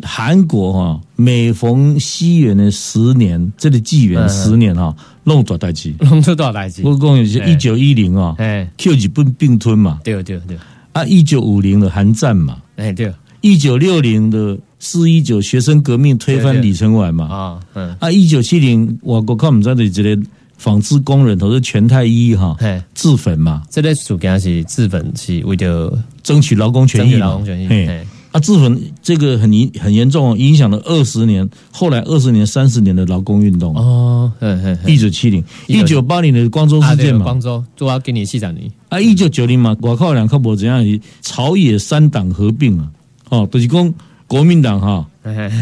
[0.02, 6.82] 韩国哈，每逢西元的十年，这里纪元十年哈，弄多代志，弄出多少代志？
[6.84, 10.56] 我讲是一九一零啊，哎，Q 日本并吞嘛，对对对。
[10.98, 20.18] 啊，一九五零的韩战嘛，哎对，一九六零的四一九学生革命推翻李承晚嘛，啊嗯，啊一九七零我国靠我们这里这些
[20.56, 22.56] 纺织工人都是全太一哈，
[22.94, 27.68] 自焚嘛，这类事件是自焚是为了争取劳工权益劳工权益。
[28.30, 34.30] 啊，自焚这个很影很严重，影响了二十年，后来二十年、三十年的劳工运动哦。
[34.86, 39.00] 一九七零、一九八零的光州事件嘛，光州主要给你细讲你啊。
[39.00, 40.84] 一九九零嘛，我靠两靠不怎样？
[41.22, 42.90] 朝野三党合并啊，
[43.30, 43.94] 哦，就是讲
[44.26, 45.06] 国民党哈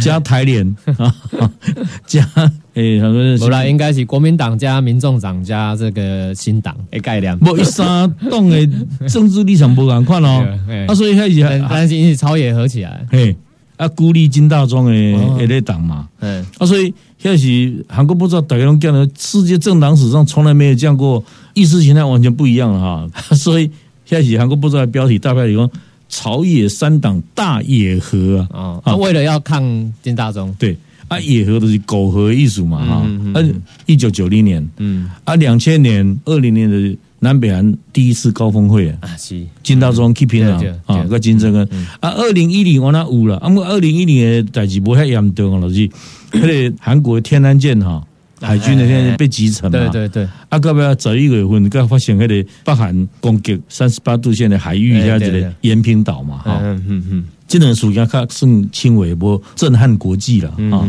[0.00, 1.14] 加台联啊
[2.06, 2.26] 加。
[2.76, 8.68] 诶，他说后来应该是国民党加民众党加这个新党诶概念，无一三党的
[9.08, 10.46] 政治立场不敢看哦。
[10.86, 13.34] 啊，所以开始担心是朝野合起来，嘿，
[13.78, 21.24] 啊，孤立金大庄的诶类党嘛，嗯，啊，所以开始韩国不知道大家拢讲了，世界政党史上从来没有这样过，
[21.54, 23.34] 意识形态完全不一样了哈。
[23.34, 23.70] 所以
[24.06, 25.66] 开始韩国不知道标题大概有
[26.08, 29.62] 朝野三党大野合啊，啊，为了要抗
[30.02, 30.76] 金大中，对。
[31.08, 33.02] 啊，野合都是苟合艺术嘛，哈。
[33.06, 39.40] 嗯，一九九零年，嗯，啊，两千年、二零年的南北韩第一次高峰会啊，是。
[39.62, 41.86] 金大中 keep 平啊，啊，个金正恩。
[42.00, 45.88] 啊，二零一零我那有了，啊，我二零一零的代志不太严重啊，老师，
[46.32, 48.04] 迄个韩国天安舰哈
[48.40, 49.78] 海军那天被击沉嘛。
[49.78, 50.28] 对对对。
[50.48, 56.58] 啊，到尾十一月份，刚发现迄个北韩攻击三十八度线的海域，下这个延平岛嘛，哈。
[56.62, 57.24] 嗯嗯嗯。
[57.48, 60.86] 这种属于较算轻微，不震撼国际了啊。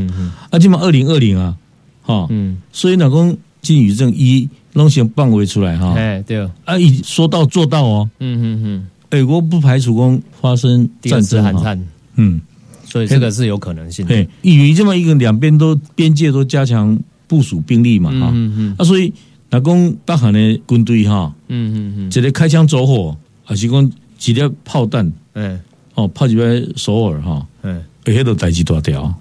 [0.50, 1.56] 啊，即嘛二零二零啊，
[2.02, 2.28] 哈。
[2.30, 2.58] 嗯。
[2.72, 5.94] 所以老公金宇正一弄些范围出来哈。
[5.94, 6.48] 哎，对。
[6.66, 8.10] 啊，一说到做到哦。
[8.20, 8.88] 嗯嗯嗯。
[9.10, 11.78] 美国不排除讲发生战争哈。
[12.16, 12.42] 嗯。
[12.90, 14.06] 所以这个是有可能性。
[14.06, 16.98] 对，以这么一个两边都边界都加强
[17.28, 19.12] 部署兵力嘛，哈，嗯嗯，啊，所以
[19.50, 25.60] 那讲北韩的军队哈，嗯嗯嗯，直接开枪走火，还是讲几粒炮弹，哎，
[25.96, 29.14] 哦，炮击在首尔哈，哎，迄都代志大条，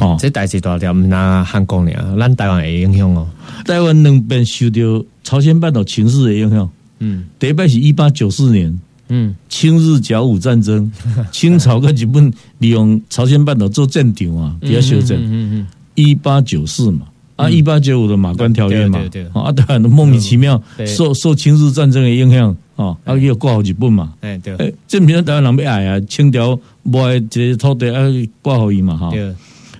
[0.00, 3.28] 哦，这代志大条，唔那韩国呢，咱台湾会影响哦，
[3.64, 8.78] 台湾两边受到朝鲜半岛情势的影响，嗯，第一摆是一八九四年。
[9.14, 10.90] 嗯，清日甲午战争，
[11.30, 15.18] 清朝跟日本利用朝鲜半岛做战场啊，比较修正。
[15.20, 17.06] 嗯嗯，一八九四嘛，
[17.42, 19.00] 啊，一八九五的马关条约嘛，
[19.34, 24.12] 啊，当然莫名其妙受受清日战争的影响啊，啊，又挂好日本嘛。
[24.20, 28.06] 哎，对，哎，证明台湾人要爱啊，清朝买这个土地啊，
[28.40, 29.10] 挂好伊嘛，哈。
[29.10, 29.34] 对，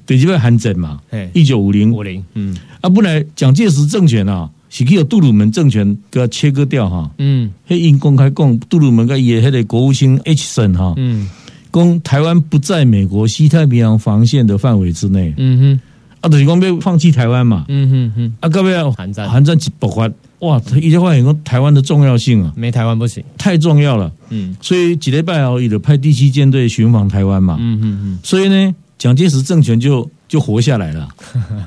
[0.04, 1.00] 对，这边韩战嘛，
[1.32, 1.92] 一九五零。
[1.92, 4.50] 五零，嗯，啊，本来蒋介石政权啊。
[4.74, 11.28] 是去有杜鲁门政权给他切割掉哈，嗯，黑因公开讲杜鲁门个也还得国务卿 H 森哈，嗯，
[11.70, 15.80] 讲台湾不在美国西太平洋防线的范围之内，嗯哼，
[16.22, 19.28] 啊，就是讲要放弃台湾嘛，嗯哼哼，啊，各位韩战。
[19.28, 30.10] 韩战一爆发，哇，一句话讲台湾的重要性啊，没台湾不行，太重要了，嗯，所以几礼拜后，伊就派第七舰队巡防台湾嘛，嗯哼哼，所以呢，蒋介石政权就。
[30.32, 31.06] 就活下来了，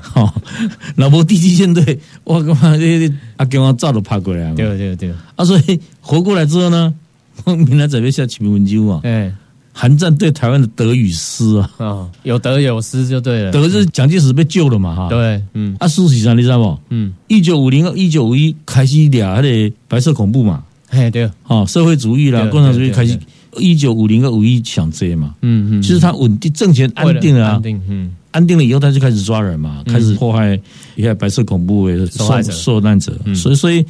[0.02, 0.34] 好，
[0.96, 6.92] 老婆第七舰队，我干嘛这阿给我照都拍过来了，对对对，啊，所以活过来之后呢，
[7.46, 9.32] 明来准备下启明文鸠啊，哎，
[9.78, 16.78] 韩战对台湾的得与失啊，啊，有得有失就对了，得是蒋介石被救了嘛，哈，对，嗯，啊，事实上你知道不？
[16.88, 23.18] 嗯，一九五零一九五一开始俩的白色恐怖嘛，哎，对，哦，社会主义啦，共产主义开始。
[23.58, 30.60] 一九五零和五一抢劫嘛，嗯嗯，其实他稳定政权安定了，安定，嗯，安定了以后他就开始抓人嘛，开始迫害
[30.94, 33.82] 一些白色恐怖的受受难者，所以所以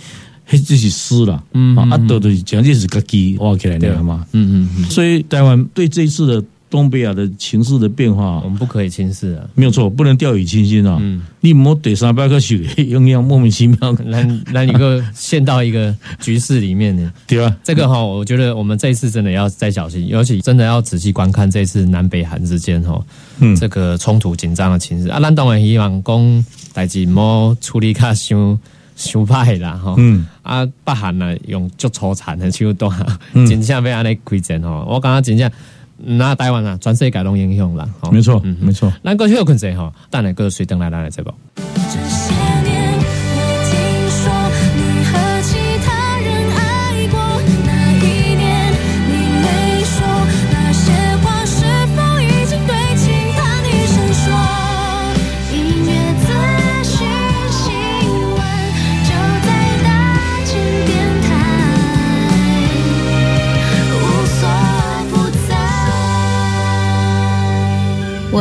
[0.46, 6.42] 嘿这是失了，嗯啊，都都蒋介石个基挖起来的嘛，嗯嗯，所以台湾对这一次的。
[6.68, 9.46] 东北亚的情势的变化，我们不可以轻视啊！
[9.54, 10.98] 没有错，不能掉以轻心啊！
[11.00, 17.10] 嗯，你莫对三百个血，用样莫名其妙，来来一个陷到一个局势里面呢？
[17.24, 23.00] 对啊，这个哈，我觉得我们这一次真的要再小心，尤其真的要仔细观看这次南北韩之间哈，
[23.38, 25.20] 嗯，这个冲突紧张的情势啊。
[25.20, 28.58] 咱当然希望讲代志莫处理卡伤
[28.96, 32.90] 伤歹啦吼，嗯啊，北韩啊用足粗残的手段，
[33.32, 35.48] 真正要安尼开战吼，我感觉真正。
[35.98, 38.92] 那台湾啊，全世界拢影响啦，没错，没错。
[39.04, 39.92] 咱过去有困者吼？
[40.10, 41.32] 等下过水等来来这个。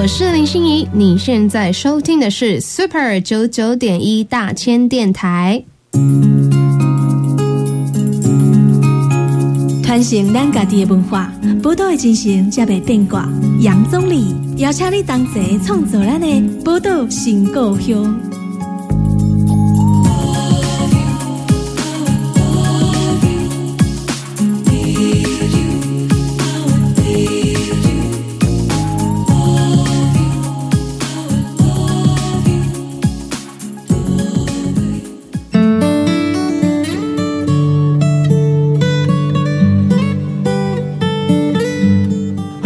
[0.06, 5.64] 我是林心怡，你现在收听的是 Super 九九点一大千电台。
[9.84, 13.28] 传承咱家己的文化，宝岛的进行才袂变卦。
[13.62, 16.28] 杨总理邀请你同齐创作咱的
[16.64, 18.16] 报道新故乡。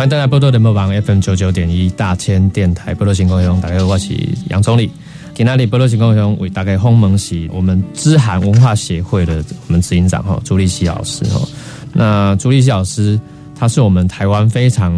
[0.10, 4.12] 欢迎大家波多联播网 FM 九九点一大千电台波多新故乡，大家好，我是
[4.50, 4.90] 杨总理。
[5.36, 11.48] 今天里波多新故乡为大家访问是我们知韩文化协会的我们执行长哈朱立熙老师哈。
[11.94, 13.22] 那朱立熙老师
[13.54, 14.92] 他是我们台湾非常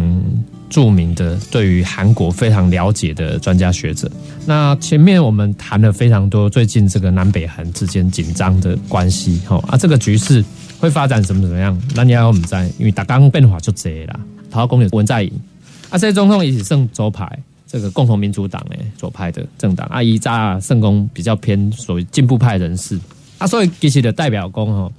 [0.70, 4.10] 著名的对于韩国非常了解的专家学者。
[4.46, 10.42] 那前面我们谈了非常多最近这个南北韩之间紧张的关系哈啊这个局势
[10.80, 11.78] 会发展怎么怎么样？
[11.94, 14.18] 那你要我们在因为大刚变化就这啦。
[14.52, 15.32] 陶公有文在寅，
[15.88, 17.26] 啊，这总统也是胜左派，
[17.66, 23.00] 这个共同民主党诶，左派的政党，啊，伊扎圣公比较偏属于进步派人士，
[23.38, 24.92] 啊，所以其实的代表公吼，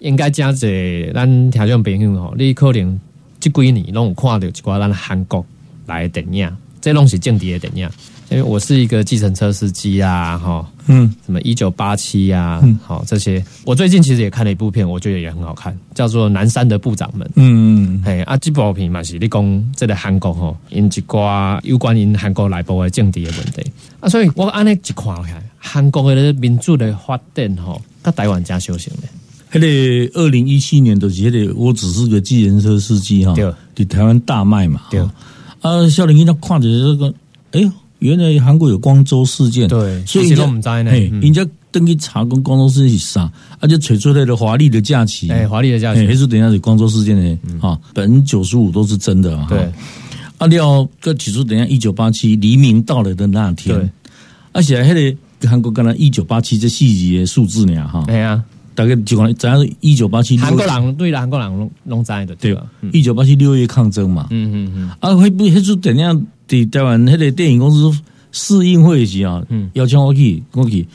[0.00, 0.68] 应该加者
[1.14, 3.00] 咱听众朋友吼，你可能
[3.40, 5.44] 这几年拢有看到一寡咱韩国
[5.86, 7.90] 来的电影，这拢是政治的电影，
[8.30, 17.26] 因为我是一个计程车司机啊，哈，嗯，什么一九八七呀，好这些，我最近其实也看了一部片，我觉得也很好看，叫做《南山的部长们》。
[17.36, 23.72] 嗯，嘿，啊，这部片嘛是你讲这个韩国吼，因一寡有关因韩国内部的政治的问题。
[24.00, 29.08] 啊，所以我安尼一看看，韩国的民主的发展吼，甲台湾真修行的。
[29.50, 33.34] 迄个二零一七年的时个，我只是个计程车司机哈，
[33.74, 35.00] 对，台湾大卖嘛，对，
[35.62, 37.14] 啊，少年伊那看着这个，
[37.52, 37.72] 哎呦。
[38.00, 40.90] 原来韩国有光州事件，对，所以都唔知呢。
[41.20, 47.38] 人家登记查跟光州事件是啥，而且扯出来的华丽的假期，哎，华丽的假期，还是等下是光州事件呢？
[47.60, 49.44] 啊，百分之九十五都是真的。
[49.48, 49.68] 对，
[50.38, 53.90] 阿廖个起初等下一九八七黎明到来的那天，
[54.52, 57.86] 而且还得韩国刚才一九八七这细节数字呢？
[57.88, 58.42] 哈，对啊，
[58.76, 62.64] 大概就讲咱一九八七韩国人对韩国人拢拢知的，对吧？
[62.92, 66.16] 一九八七六月抗争嘛，嗯嗯嗯，啊，会不会是等下？
[66.48, 68.00] 在台湾迄个电影公司
[68.32, 70.86] 试映会时啊，邀请我去，我去，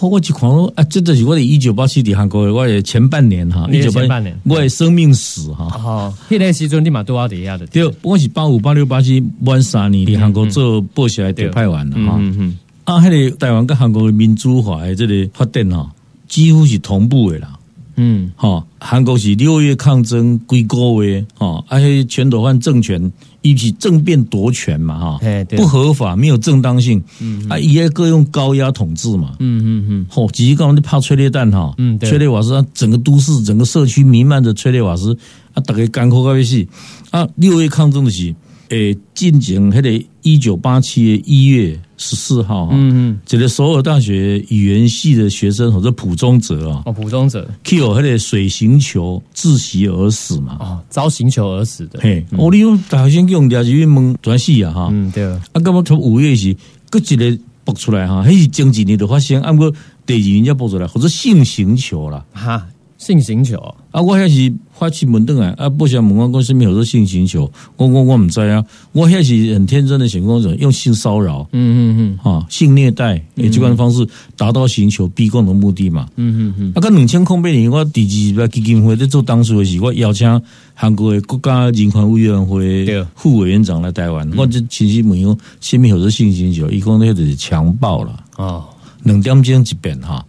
[0.00, 5.66] 我一看啊，这就是我的一九八七的韩国的我的前半年哈，一九八年，我的生命史哈。
[5.84, 7.66] 哦，迄个时阵你嘛多少底下的？
[7.66, 12.16] 对，我是八五八六八七满三年伫韩国做报社的特派员了哈。
[12.18, 12.58] 嗯嗯。
[12.84, 15.88] 啊，迄个台湾跟韩国的民主化的这个发展哈，
[16.26, 17.58] 几乎是同步的啦。
[17.96, 25.20] 嗯，哈，韩国是六月抗争归国月，哈，而且全斗焕政权一起政变夺权嘛，哈，
[25.56, 35.16] 不合法，没有正当性，嗯，啊，也各用高压统治嘛，嗯嗯嗯，吼，几个人都怕催泪弹哈，嗯，催泪瓦斯，整个都市、整个社区弥漫着催泪瓦斯，
[35.54, 36.66] 啊，大家干枯个死，
[37.10, 38.34] 啊，六月抗争的是。
[38.72, 56.56] 诶，进行迄个一九八七年一月十四号，嗯嗯，这个首尔大学语言系的学生或者普中者啊，哦，普中哲，Q 迄个水行球窒息而死嘛，哦，遭行球而死的，嘿，我利用大学生用掉去问转系啊哈，嗯对，啊，咁么从五月时，
[56.88, 59.70] 各一个爆出来哈，迄是前几年就发生，按过
[60.06, 62.66] 第二年才爆出来，或者性行球啦，哈。
[63.02, 63.58] 性行球
[63.90, 64.00] 啊！
[64.00, 65.50] 我遐是发起门灯来！
[65.58, 67.50] 啊，不想问我讲什么叫做性行球？
[67.76, 68.64] 我我我唔知啊！
[68.92, 76.72] 我遐是很天真的想讲者用性骚扰，嗯嗯嗯，哈，性虐待以这款方式达到寻求逼供的目的嘛，嗯嗯嗯。
[76.76, 80.40] 啊，跟两千空八年我第二个基金会在做当初的时，我邀请
[80.72, 82.86] 韩国的国家人权委员会
[83.16, 86.70] 副委员长来台湾，我就亲自问讲什么叫做性行球？
[86.70, 88.62] 伊讲那就是强暴了啊。
[89.04, 90.24] 两点钟一遍哈，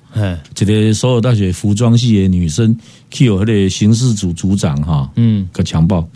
[0.60, 2.76] 一个所有大学服装系的女生
[3.12, 6.08] 去有迄个刑事组组长哈，嗯，个强暴，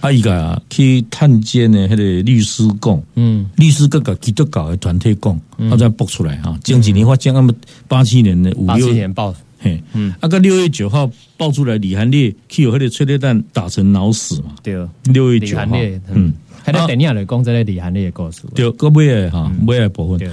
[0.00, 5.40] 啊伊个去探监的迄个律师讲，嗯，律师各个基督教的团体讲，
[5.70, 7.52] 他才爆出来哈，前几年发生那么
[7.86, 15.66] 八七年的五六年报，嘿，嗯，啊个六月九号爆出来李韩烈去有迄个催泪弹打成脑死嘛，对，六月九号，
[16.12, 16.32] 嗯。
[16.60, 18.42] 还在等你来讲这个李涵的故事。
[18.54, 20.30] 对，个尾的哈，尾的部分。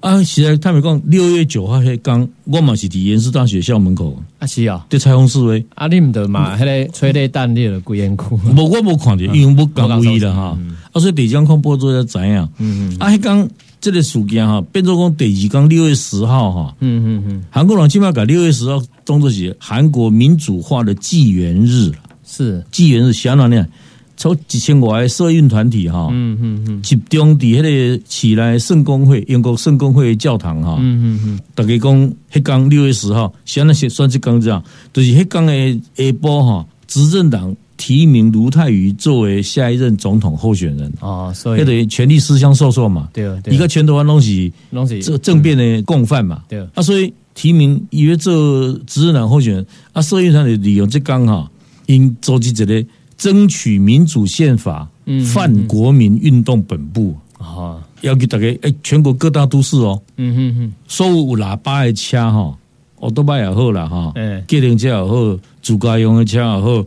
[0.00, 4.16] 啊，实在他们讲六月九号迄刚，我嘛是伫延世大学校门口。
[4.38, 5.64] 啊，是啊，在彩虹示威。
[5.74, 6.56] 啊，你唔得嘛？
[6.56, 8.40] 迄个催泪弹你了，鬼眼哭。
[8.56, 10.58] 无，我无看着，因为我讲故意的哈。
[10.92, 12.48] 啊，所以第二张看播做才知影。
[12.58, 12.96] 嗯嗯。
[12.98, 13.46] 啊，迄刚
[13.78, 16.74] 这个事件哈，变做讲第二刚六月十号哈。
[16.80, 17.44] 嗯嗯嗯。
[17.50, 21.92] 韩国人起码改六月十号当作是韩国民主化的纪元日
[22.24, 23.66] 是纪元日，相当呢。
[24.20, 40.92] 从一千外社运团体哈，嗯嗯嗯，集中伫迄个起来圣公会，英国圣公会教堂哈，嗯嗯嗯，大家讲迄刚六月十号，先那些算是刚这样，就是迄刚的下晡哈，执政党提名卢泰愚作为下一任总统候选人。
[41.00, 51.50] 啊，所以等于权力私相授受嘛，对，一个拳头湾东西，东西这政变的共犯嘛，对，啊，所以提名以为做执政党候选人，啊，社运团体利用这刚哈，
[51.86, 52.86] 因组织一个。
[53.20, 54.88] 争取民主宪法，
[55.32, 57.14] 泛国民运动本部。
[57.38, 62.54] 啊，要给大家诶，全国各大都市哦，嗯哼哼，所有喇叭的车哈，
[63.00, 66.84] 奥多巴也好啦哈，嗯，机动车也好，自家用的车也好，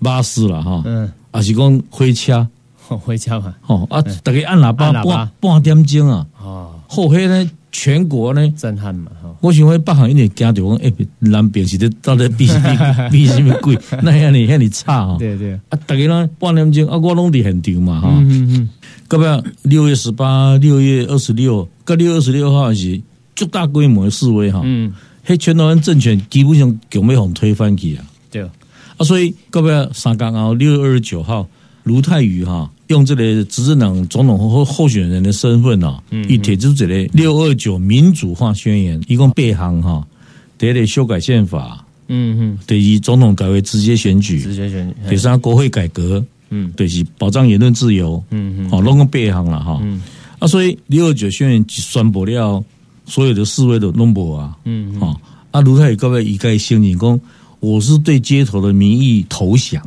[0.00, 2.46] 巴士啦哈，嗯，还是讲火车，
[2.86, 7.50] 火车嘛，哦啊，大家按喇叭半半点钟啊，哦，后黑呢？
[7.72, 8.48] 全国呢？
[8.56, 9.10] 震撼嘛！
[9.44, 12.52] 我想讲北韩一点惊到讲，哎，南边是的，到底比比
[13.12, 13.78] 比什么贵？
[14.02, 15.18] 那样你遐你差吼？
[15.18, 18.08] 对对啊，大家呢半点钟啊，我拢伫现场嘛哈。
[18.10, 18.68] 嗯嗯。
[19.06, 22.98] 隔壁六月十八、六月二十六，隔六月二十六号是
[23.36, 24.62] 最大规模的示威哈。
[24.64, 24.94] 嗯。
[25.26, 28.04] 迄全台湾政权基本上就要互推翻去啊。
[28.30, 28.48] 对啊。
[28.96, 31.46] 啊，所以到尾三刚后六月二十九号，
[31.84, 32.68] 卢泰愚哈。
[32.88, 40.06] 用这个执政党总统候候选人的身份啊，以提出这个六二九民主化宣言，一共八项哈，
[40.58, 50.02] 第一修改宪法，嗯嗯，第二总统改为直接选举，直接选举，第三国会改革，嗯，对是保障言论自由，嗯嗯，哦，拢共八项了哈，嗯，
[50.38, 52.62] 啊，所以六二九宣言宣布了，
[53.06, 55.18] 所有的示威都弄不啊，嗯，好，
[55.52, 57.18] 啊，卢泰愚各位一概声明讲，
[57.60, 59.82] 我是对街头的民意投降，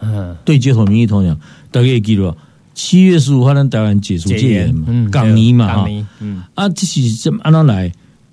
[0.00, 1.38] 嗯，对街头民意投降，
[1.70, 2.34] 大家记住，
[2.74, 5.86] 七月十五号咱台湾解除戒严嘛，港尼嘛，哈，
[6.20, 7.92] 嗯，啊，这是怎么安怎来？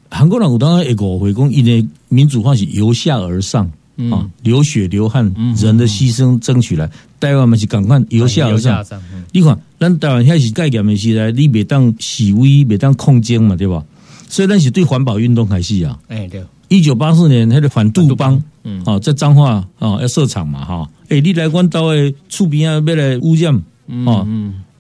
[0.10, 3.72] 韩国人有当然一个回讲，因为民主化是由下而上。
[4.10, 5.24] 啊，流血流汗，
[5.56, 6.90] 人的牺牲争取来，
[7.20, 8.84] 台湾嘛是赶快由下而上。
[9.32, 13.84] 你看，咱台湾开始改革的时代，你袂当示威，袂当抗争嘛，对吧？
[14.28, 16.00] 所以咱是对环保运动开始啊。
[16.08, 16.44] 哎，对。
[16.70, 20.90] 一九八四年，那个反杜邦，嗯，哦，在彰化哦要设厂嘛，哈。
[21.10, 24.28] 哎，你来阮兜诶厝边啊，要来污染，嗯哦，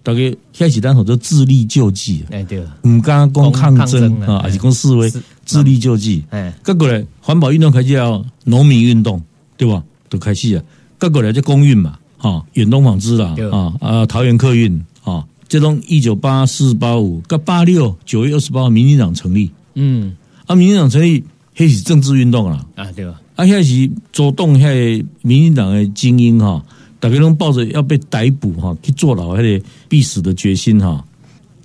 [0.02, 2.24] 大概开始咱好多自力救济。
[2.32, 2.64] 哎，对。
[2.88, 5.12] 唔敢讲抗争啊，还是讲示威。
[5.46, 9.22] 自力救济，哎，各过来环保运动开始要农民运动，
[9.58, 9.84] 对吧？
[10.08, 10.64] 都开始啊，
[10.98, 20.16] 各过来就公运嘛，哈，远东纺织啦，啊啊，桃园客运啊，这种一九八四八五跟八六九月二十八号，民进党成立，嗯，
[20.46, 21.22] 啊，民进党成立，
[21.54, 23.20] 开始政治运动了，啊，对吧？
[23.36, 26.64] 啊，遐是主动遐民进党的精英哈，
[27.00, 31.04] 大家拢抱着要被逮捕哈，去坐牢迄个必死的决心哈，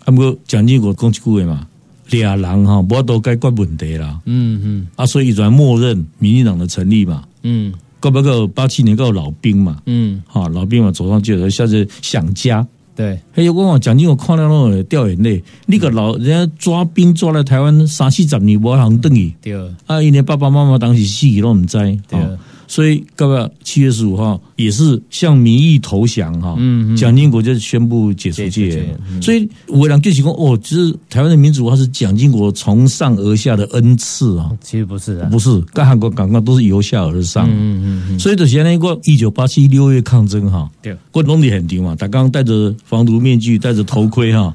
[0.05, 1.67] 啊，毋过蒋经国讲一句话嘛。
[2.11, 4.19] 俩人哈，不都该怪问题啦。
[4.25, 7.23] 嗯嗯，啊，所以然默认民进党的成立嘛。
[7.43, 9.83] 嗯，够不够八七年够老兵嘛。
[9.85, 12.67] 嗯，好，老兵嘛走上街头，下次想家。
[12.99, 19.33] 对，还有我讲蒋经国看到那个掉眼泪，那个老人家抓兵抓来台湾三四十年，无人等伊。
[19.41, 19.55] 对，
[19.87, 21.79] 啊，因为爸爸妈妈当时死都唔知。
[22.09, 22.19] 对。
[22.69, 26.55] 所以，各位七月十五号也是向民意投降哈，
[26.97, 29.23] 蒋经国就宣布解除戒严。
[29.23, 34.51] 所以，我两就提供哦，其实台湾的民主它是蒋经国从上而下的恩赐啊。
[34.61, 37.49] 其实不是，啊，不是，跟韩国刚刚都是由下而上。
[37.51, 38.19] 嗯嗯嗯。
[38.19, 44.55] 所以，就现在一个一九八七六月抗争哈，对，我弄得很低嘛，他刚刚戴着防毒面具，戴着头盔哈。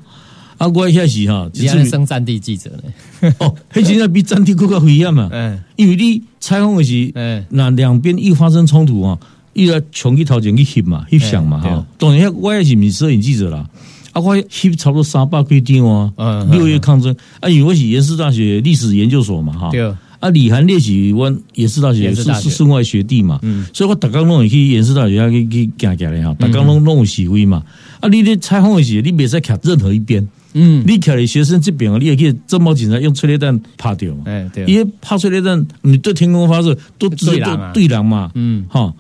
[0.64, 3.34] 啊，我一开始哈，你还升战地记者呢？
[3.39, 5.28] 哦，迄现在比战地更加危险嘛。
[5.34, 9.20] 嗯，因为你采访的是，嗯，那两边一发生冲突啊，
[9.51, 11.86] 伊来冲去头前去翕嘛，翕相嘛哈。
[11.97, 13.68] 当然，我也是民摄影记者啦。
[14.14, 16.14] 啊，我翕差不多三百几张啊。
[16.16, 19.70] 嗯，六月抗争啊，因为我是延世大学历史研究所嘛哈。
[19.70, 19.93] 对。
[20.22, 23.38] 啊，李涵烈是我延世大学是是室外学弟嘛。
[23.41, 23.66] 嗯。
[23.74, 27.61] 所以我大刚拢会去延世大学去去行行的哈，大刚拢拢有示威嘛。
[27.99, 30.26] 啊，你咧采访的时，你别使徛任何一边。
[30.54, 34.24] 嗯，你看你学生这边你也可以这么警察用催泪弹拍掉嘛？
[34.26, 37.41] 哎，对，因为怕催泪弹，你对天空发射都对
[37.74, 38.32] 对人嘛。
[38.36, 38.93] 嗯，哈，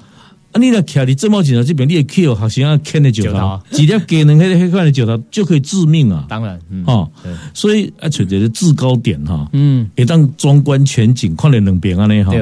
[0.51, 6.25] 啊，你来看你这么警察这边，你也可以有学生啊啃的九头，几条给人黑黑块的九头就可以致命啊。
[6.27, 7.09] 当然，哈，
[7.53, 12.33] 所以啊，取得制高点哈，嗯，会当壮观全景，看两边啊呢哈。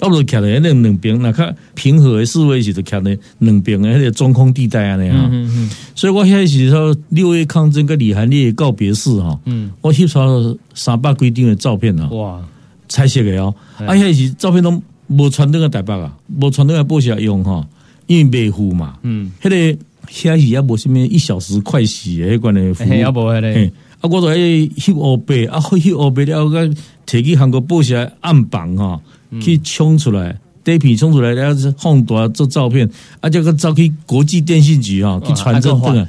[0.00, 5.70] 啊，不是徛在那两边，那较平和的示威时就徛在两边的迄个中空地带啊，那样。
[5.94, 12.42] 所以我迄时说六月抗争跟李涵烈告别式吼，嗯，我翕出三百几张的照片啊，哇，
[12.88, 17.66] 彩色的哦，啊，开始照片拢无传那个台北啊，无传那个报社用吼，
[18.06, 19.78] 因为未付嘛，嗯，迄个
[20.08, 26.66] 遐时也无什么一小时快洗的迄款的服务，也无迄个，啊，我都喺翕黑白，啊，翕黑白了，个
[27.06, 28.98] 摕去韩国报社暗榜哈。
[29.40, 32.88] 去冲出来，底片冲出来，然后是放大做照片，
[33.20, 36.06] 啊，这个照去国际电信局啊，去传真啊，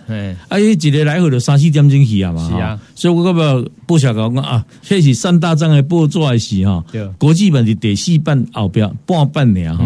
[0.49, 6.83] 啊，一个来回就三四点钟去啊嘛，是啊，所以我感觉报社讲讲啊，这是三大章的报做的是哈，
[7.17, 9.85] 国际版是第四版后边半半年哈，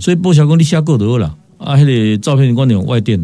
[0.00, 3.18] 所以报社讲你写够多了，啊，迄个照片我用外电，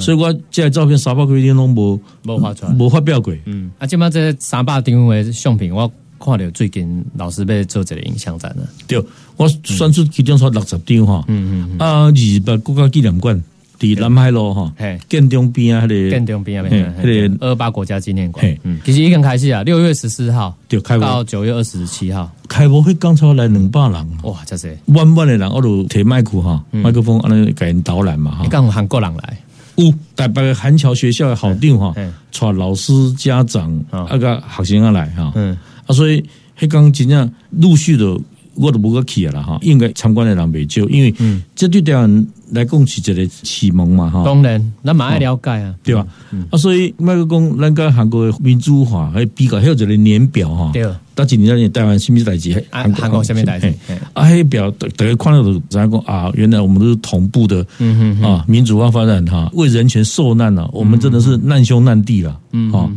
[0.00, 5.90] 所以我这照片三百几张拢无无发出来，无发表过，嗯，啊，即马这三百张的相片我。
[6.24, 8.62] 看到最近老师被做这个影像展呢。
[8.86, 9.02] 对，
[9.36, 11.24] 我算出其中说六十张哈。
[11.28, 11.78] 嗯嗯。
[11.78, 13.42] 啊，二八国家纪念馆
[13.78, 14.72] 伫南海路哈，
[15.08, 16.70] 建中边啊，迄个建中边啊，
[17.02, 18.46] 迄个二八国家纪念馆。
[18.62, 22.30] 嗯，其实已经开始啊，六月十四号就开到九月二十七号。
[22.48, 28.46] 开幕会刚才来两百人，哇，这是万万的人，我都提麦克哈，麦克风安尼给人导览嘛哈。
[28.48, 29.36] 刚韩国人来，
[29.74, 35.32] 有台北的韩侨学校的好定哈，带老师、家长那个学生啊来哈。
[35.34, 35.58] 嗯。
[35.86, 36.22] 啊，所以
[36.58, 38.18] 迄刚真正陆续的，
[38.54, 39.58] 我都无个去了哈。
[39.62, 41.14] 应该参观的人袂少，因为
[41.54, 44.22] 这对台湾来讲是一个启蒙嘛哈。
[44.24, 46.06] 当然，咱蛮爱了解啊，对吧？
[46.50, 50.70] 啊，所以麦克讲，咱跟韩国民主化还比较还有一个年表哈。
[50.72, 50.86] 对。
[51.14, 52.64] 到今年台湾什么代志？
[52.70, 53.66] 韩韩国什么代志？
[54.14, 56.30] 啊，迄表大家看到都怎样讲啊？
[56.34, 62.88] 原来我们都是同步的，嗯嗯啊，民主化发展哈，为人权受难了，我们真的是难兄难弟了，嗯啊，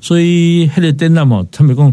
[0.00, 1.92] 所以迄个电脑嘛，他们讲。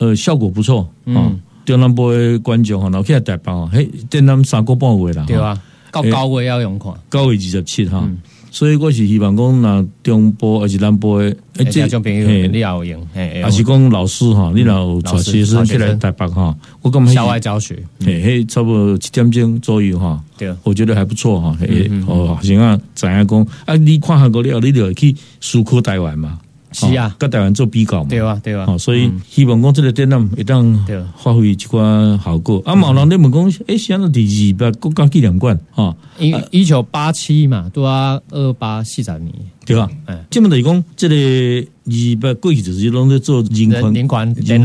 [0.00, 1.38] 呃，效果不错嗯！
[1.64, 5.56] 中南部的观众哈，然后去台北吼，嘿，电南三个半月啦，对啊，
[5.90, 8.10] 高高位要用看，九月二十七哈。
[8.52, 11.36] 所以我是希望讲，那中部还是南部的，
[11.70, 23.76] 这种朋友你也要用，还是讲老师哈，你老带学生起来台北哈，我感觉校外教学，嘿，嘿，差不多七点钟左右哈，对，我觉得还不错哈，嘿，哦，行啊，怎样讲啊？
[23.76, 26.40] 你看韩国了，你就去思考台湾嘛。
[26.72, 30.78] 是啊，跟台湾做比较嘛，对啊，对啊，所以希望讲这个展览一旦
[31.16, 32.62] 发挥一寡效果。
[32.64, 39.32] 啊，毛人你问讲，诶，现在第二百国家纪念馆哈，一一九八七嘛，对啊，二八四十年，
[39.66, 39.88] 对吧？
[40.06, 41.66] 哎，这么等于讲这个。
[41.90, 44.64] 二百过去就是拢在做人权、人权、人权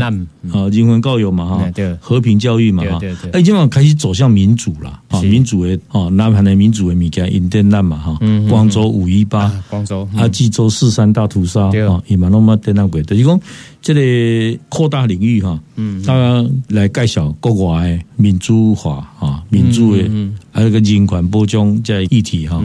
[0.52, 3.00] 啊，人权教育嘛哈，对，和平教育嘛哈。
[3.32, 8.18] 哎，今晚开始走向民主了，啊，民主的啊，南韩的民主的物件，印展览嘛哈，
[8.48, 13.40] 广州五一八，广州啊，济州四三大屠杀啊，伊蛮那么展览过，就是讲
[13.86, 20.02] 这个扩大领域哈，嗯，他来介绍国外的民主化啊，民主的，
[20.50, 22.60] 还有个人权保障这议题哈，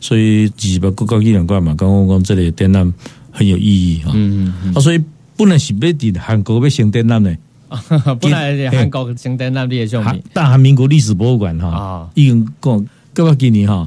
[0.00, 2.92] 所以二百国家纪念馆嘛，刚刚讲这里展览。
[3.38, 5.00] 很有意义哈，嗯嗯啊，所以
[5.36, 7.36] 本来是要伫韩国要升展览呢，
[8.18, 13.86] 本来韩国升展览的项目，大韩民国历史博物馆哈，啊，已经讲，今年哈，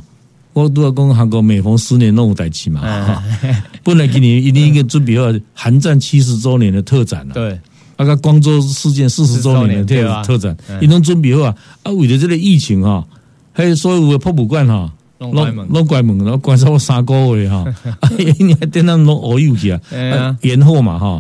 [0.64, 3.24] 我都要讲韩国每逢十年弄有代志嘛，哈，
[3.84, 7.60] 本来今年一定应该准备好韩战七十周年的特展了，对，
[7.98, 13.06] 那个光州事件四十周年的特特展，一拢准备好啊，啊，为了这个疫情哈，
[13.52, 14.92] 还有所有的博物馆哈。
[15.22, 17.66] 弄关门，弄关门，然后关上我三个月哈，
[18.40, 19.82] 你还等那弄熬油去啊？
[20.44, 21.20] 延后嘛哈。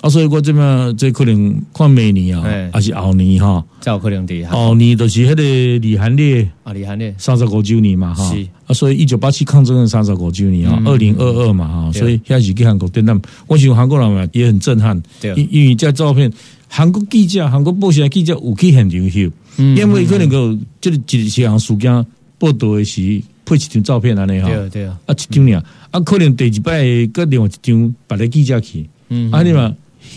[0.00, 0.06] 对。
[0.06, 3.64] 啊，所以我即边这可能看明年啊，还是后年哈。
[3.86, 4.44] 有可能的。
[4.46, 8.34] 后年就是迄个李韩烈啊，李韩烈三十五周年嘛哈。
[8.34, 8.46] 是。
[8.66, 11.92] 啊，所以一九八七抗争的三十五周年啊，二零二二嘛哈。
[11.92, 15.00] 所以现在是去韩国展览，我想韩国人嘛也很震撼。
[15.20, 15.34] 对。
[15.34, 16.32] 因因为这照片，
[16.68, 22.06] 韩国记者、韩国报社记者有去现场去，因为可能个即个一项事件
[22.38, 23.22] 报道的是。
[23.48, 29.72] 配一张照片安尼哈，对对啊，啊一张尔，啊可能第一摆搁另外一张别个记者去，嗯，啊你嘛，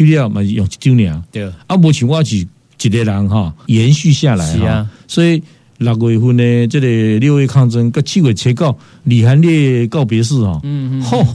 [0.05, 2.37] 翕了嘛用一张尔，对，啊目前我是
[2.81, 5.41] 一个人哈，延续下来哈，所以
[5.79, 11.25] 六月份呢，这个六月抗争，跟七月七告李韩烈告别式哈，嗯嗯，吼，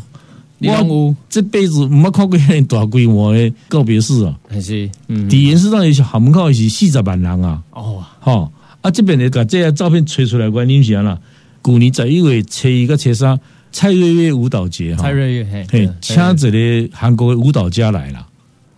[0.61, 8.51] 我这辈子没看过遐大规模的告别式啊，还是，嗯，第延世上是厦门口是四十万人啊，哦，哈，
[8.81, 11.19] 啊这边的把这些照片吹出来，关键是安啦。
[11.63, 13.39] 旧年十一月初一个初三，
[13.73, 18.27] 蔡瑞月舞蹈节哈，蔡瑞月嘿，请一个韩国的舞蹈家来了。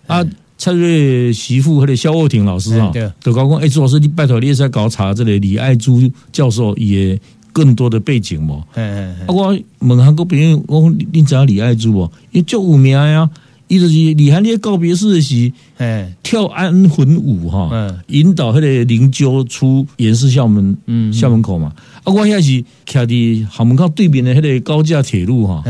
[0.06, 0.24] 啊，
[0.58, 2.92] 蔡瑞月媳妇和个肖沃婷老师啊，
[3.22, 6.00] 都讲讲，哎，朱老师，你拜托你再搞查这里李爱珠
[6.32, 7.18] 教授也
[7.52, 8.62] 更多的背景嘛。
[8.74, 12.10] 啊，我问韩国朋友，我讲你知道李爱珠不？
[12.30, 13.28] 因为足有名呀。
[13.68, 21.72] 伊就是李汉烈告别式时，哎，跳安魂舞哈，嗯，引导迄个灵柩出严氏校门，嗯，校门口嘛。
[22.04, 25.64] 啊，我遐是徛伫校门口对面的迄个高架铁路哈，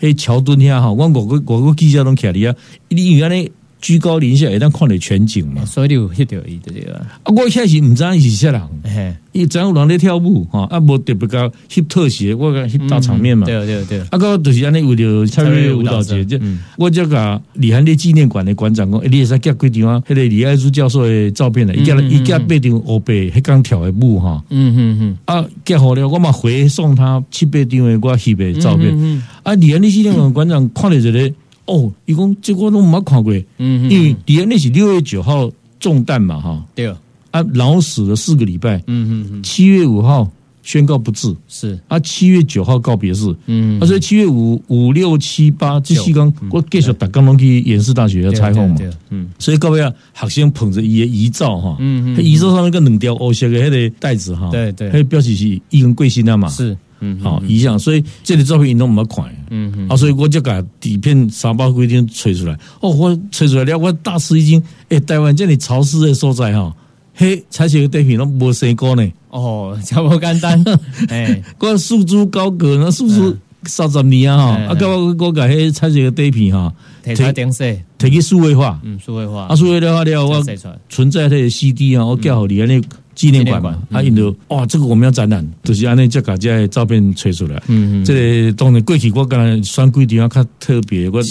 [0.00, 2.56] 迄桥墩遐哈，我外国外国记者拢徛伫啊，
[2.88, 3.52] 因为安尼。
[3.84, 7.04] 居高临下，会当看着全景嘛，所以你有翕到伊的对啊。
[7.22, 13.44] 啊，我开始毋知伊是啥人，嘿，伊知影有人咧跳舞吼，啊，无特别高翕特写，我讲翕大场面嘛。
[13.44, 14.00] 对对对。
[14.08, 16.40] 啊，个就是安尼为了参与舞蹈节，就
[16.78, 20.02] 我这个李汉烈纪念馆的馆长讲，你会使寄几张啊？
[20.08, 21.74] 迄个李爱珠教授的照片呢？
[21.74, 24.42] 伊夹伊夹八张黑白迄刚跳的舞哈。
[24.48, 25.18] 嗯嗯嗯。
[25.26, 29.22] 啊，寄好了，我嘛回送他七八张的我翕的照片。
[29.42, 31.30] 啊，李汉烈纪念馆馆长看了一个。
[31.66, 35.50] 哦，伊讲这我都冇看过，嗯，因为第二那是六月九号
[35.80, 36.88] 中弹嘛，哈，对，
[37.30, 40.30] 啊，然后死了四个礼拜，嗯嗯嗯，七月五号
[40.62, 48.76] 宣告不治，是，啊，七月九号告别式，嗯，啊，所以七月五五六七八这四天，我继续打刚拢去延世大学要采访嘛，
[49.10, 56.76] 嗯，所以各位啊，学生捧着伊的遗照哈，嗯嗯，遗照上面个两条黑色的迄个带子哈，对对，迄表示是伊根贵姓的嘛，是。
[57.04, 66.74] 嗯，好，一样，所以这里照片运动冇看，嗯嗯，啊，所以我就把底片三百规定吹出来，哦，我吹出来了，我大吃一惊，诶，台湾这里潮湿的所在哈，
[67.14, 70.64] 嘿，采取个对比都冇生过呢，哦，真无简单，
[71.10, 80.42] 哎，我束之高阁，那束之三十年啊，哈，啊，我我甲迄采取个对比哈，提出电视，提去数位化，嗯，数位化，啊，数位化了，我
[80.88, 82.82] 存在迄个 CD 啊，我叫好你安尼。
[83.14, 87.62] 纪念馆嘛，啊，印度哇，这个我们要展览，就是安尼再把这照片吹出来。
[87.68, 91.22] 嗯嗯，这当然过去我刚才选几地方较特别，我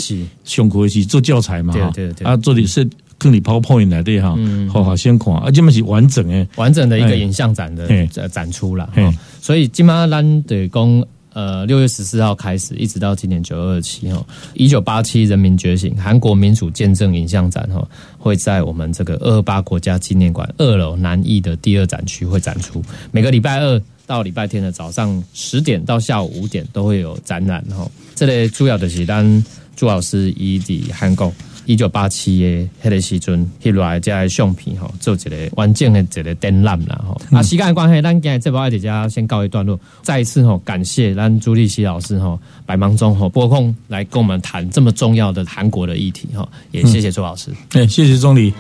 [0.44, 4.38] 上课是做教材嘛，对对对，啊，做的是跟你 PowerPoint 来的哈，
[4.70, 8.90] 好好先看，啊，这么是完整诶，完整的一个影像展的展出了，
[9.42, 11.06] 所以今嘛咱得讲。
[11.34, 22.84] 呃，六月十四号开始，一直到今年九二七哈，一九八七人民觉醒，韩国民主见证影像展哈，会在我们这个二二八国家纪念馆二楼南翼的第二展区会展出。
[23.12, 27.90] 每个礼拜二到礼拜天的早上十点到下午五点都会有展览哈。
[28.16, 31.34] 这里主要的是咱朱老师以及韩国。
[31.66, 37.22] 一九八七的迄个时阵，翕来这些相片吼，做一个完整的一个展览啦吼。
[37.32, 39.80] 啊，时间的关系，咱今日这部爱迪家先告一段落。
[40.02, 46.48] 再一次吼，感谢咱朱立熙老师吼，百忙中吼拨空来跟我们谈这么重要的韩国的议题哈。
[46.72, 48.54] 也谢谢朱老师，哎，谢谢钟理。